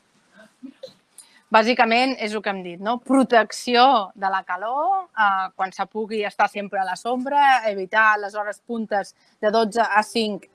Bàsicament 1.52 2.14
és 2.24 2.32
el 2.32 2.40
que 2.46 2.54
hem 2.54 2.62
dit, 2.64 2.80
no? 2.80 2.94
Protecció 3.04 3.84
de 4.16 4.30
la 4.32 4.40
calor, 4.48 5.10
eh, 5.12 5.50
quan 5.60 5.74
se 5.76 5.84
pugui 5.84 6.22
estar 6.24 6.48
sempre 6.48 6.80
a 6.80 6.86
la 6.88 6.96
sombra, 6.96 7.42
evitar 7.68 8.14
les 8.22 8.38
hores 8.40 8.62
puntes 8.64 9.12
de 9.44 9.52
12 9.52 9.84
a 9.84 10.00
5 10.00 10.48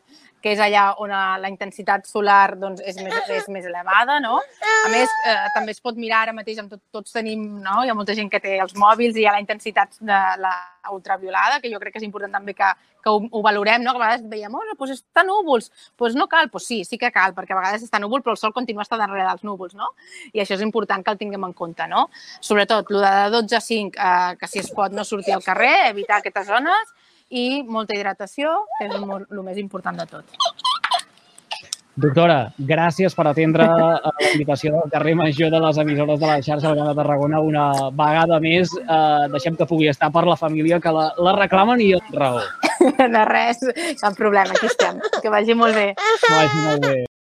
que 0.43 0.53
és 0.55 0.61
allà 0.63 0.89
on 1.03 1.11
la 1.11 1.51
intensitat 1.51 2.07
solar 2.07 2.57
doncs, 2.61 2.83
és, 2.85 2.99
més, 3.03 3.31
és 3.35 3.49
més 3.53 3.67
elevada, 3.67 4.19
no? 4.23 4.39
A 4.85 4.91
més, 4.93 5.11
eh, 5.27 5.37
també 5.55 5.75
es 5.75 5.83
pot 5.83 5.99
mirar 5.99 6.25
ara 6.25 6.35
mateix, 6.37 6.61
amb 6.63 6.71
tot, 6.71 6.83
tots 6.95 7.15
tenim, 7.17 7.45
no? 7.65 7.81
Hi 7.83 7.91
ha 7.91 7.97
molta 7.99 8.15
gent 8.15 8.31
que 8.33 8.41
té 8.43 8.59
els 8.63 8.77
mòbils 8.79 9.17
i 9.17 9.25
hi 9.25 9.27
ha 9.27 9.35
la 9.35 9.43
intensitat 9.43 9.97
de 10.01 10.21
la 10.43 10.55
ultraviolada, 10.93 11.61
que 11.61 11.73
jo 11.73 11.81
crec 11.83 11.97
que 11.97 12.01
és 12.03 12.07
important 12.07 12.33
també 12.33 12.55
que, 12.55 12.69
que 13.03 13.11
ho, 13.11 13.23
ho 13.27 13.43
valorem, 13.43 13.83
no? 13.83 13.95
Que 13.95 14.03
a 14.03 14.05
vegades 14.05 14.27
veiem, 14.31 14.55
oh, 14.55 14.63
doncs 14.71 14.95
està 14.95 15.25
núvols. 15.27 15.71
Doncs 15.71 15.95
pues 15.99 16.19
no 16.19 16.29
cal, 16.31 16.51
doncs 16.53 16.69
sí, 16.71 16.83
sí 16.87 16.99
que 17.01 17.11
cal, 17.15 17.35
perquè 17.35 17.57
a 17.57 17.61
vegades 17.61 17.87
està 17.87 18.01
núvol, 18.03 18.23
però 18.23 18.37
el 18.37 18.41
sol 18.41 18.55
continua 18.57 18.87
estant 18.87 19.03
darrere 19.03 19.27
dels 19.27 19.45
núvols, 19.47 19.75
no? 19.79 19.93
I 20.33 20.45
això 20.45 20.57
és 20.59 20.65
important 20.67 21.05
que 21.05 21.15
el 21.15 21.21
tinguem 21.21 21.49
en 21.49 21.57
compte, 21.57 21.89
no? 21.91 22.07
Sobretot, 22.41 22.93
el 22.95 23.03
de 23.07 23.41
12 23.41 23.59
a 23.59 23.65
5, 23.67 23.99
eh, 23.99 24.37
que 24.41 24.51
si 24.53 24.63
es 24.63 24.71
pot 24.75 24.95
no 24.95 25.05
sortir 25.05 25.35
al 25.35 25.45
carrer, 25.45 25.75
evitar 25.91 26.21
aquestes 26.21 26.51
zones, 26.51 26.96
i 27.31 27.63
molta 27.67 27.97
hidratació, 27.97 28.53
que 28.79 28.89
és 28.89 28.95
el, 28.97 29.43
més 29.43 29.59
important 29.59 29.99
de 29.99 30.07
tot. 30.11 30.39
Doctora, 31.97 32.51
gràcies 32.69 33.15
per 33.17 33.25
atendre 33.31 33.65
la 33.65 34.11
invitació 34.35 34.75
del 34.75 34.91
carrer 34.93 35.15
Major 35.17 35.49
de 35.55 35.61
les 35.65 35.79
emissores 35.81 36.21
de 36.21 36.29
la 36.29 36.43
xarxa 36.45 36.75
de 36.77 36.85
Tarragona 36.99 37.41
una 37.41 37.71
vegada 37.89 38.37
més. 38.45 38.75
Eh, 38.77 39.29
deixem 39.33 39.57
que 39.57 39.65
pugui 39.65 39.89
estar 39.89 40.13
per 40.13 40.27
la 40.29 40.37
família 40.37 40.77
que 40.79 40.93
la, 40.93 41.09
la 41.17 41.37
reclamen 41.41 41.81
i 41.81 41.95
amb 41.97 42.13
raó. 42.21 42.45
De 43.17 43.25
res, 43.33 43.65
cap 44.03 44.13
problema, 44.21 44.53
aquí 44.53 44.69
estem. 44.69 45.01
Que 45.23 45.33
vagi 45.33 45.57
molt 45.57 45.75
bé. 45.75 45.95
Que 45.97 46.35
vagi 46.37 46.65
molt 46.69 46.85
bé. 46.91 47.07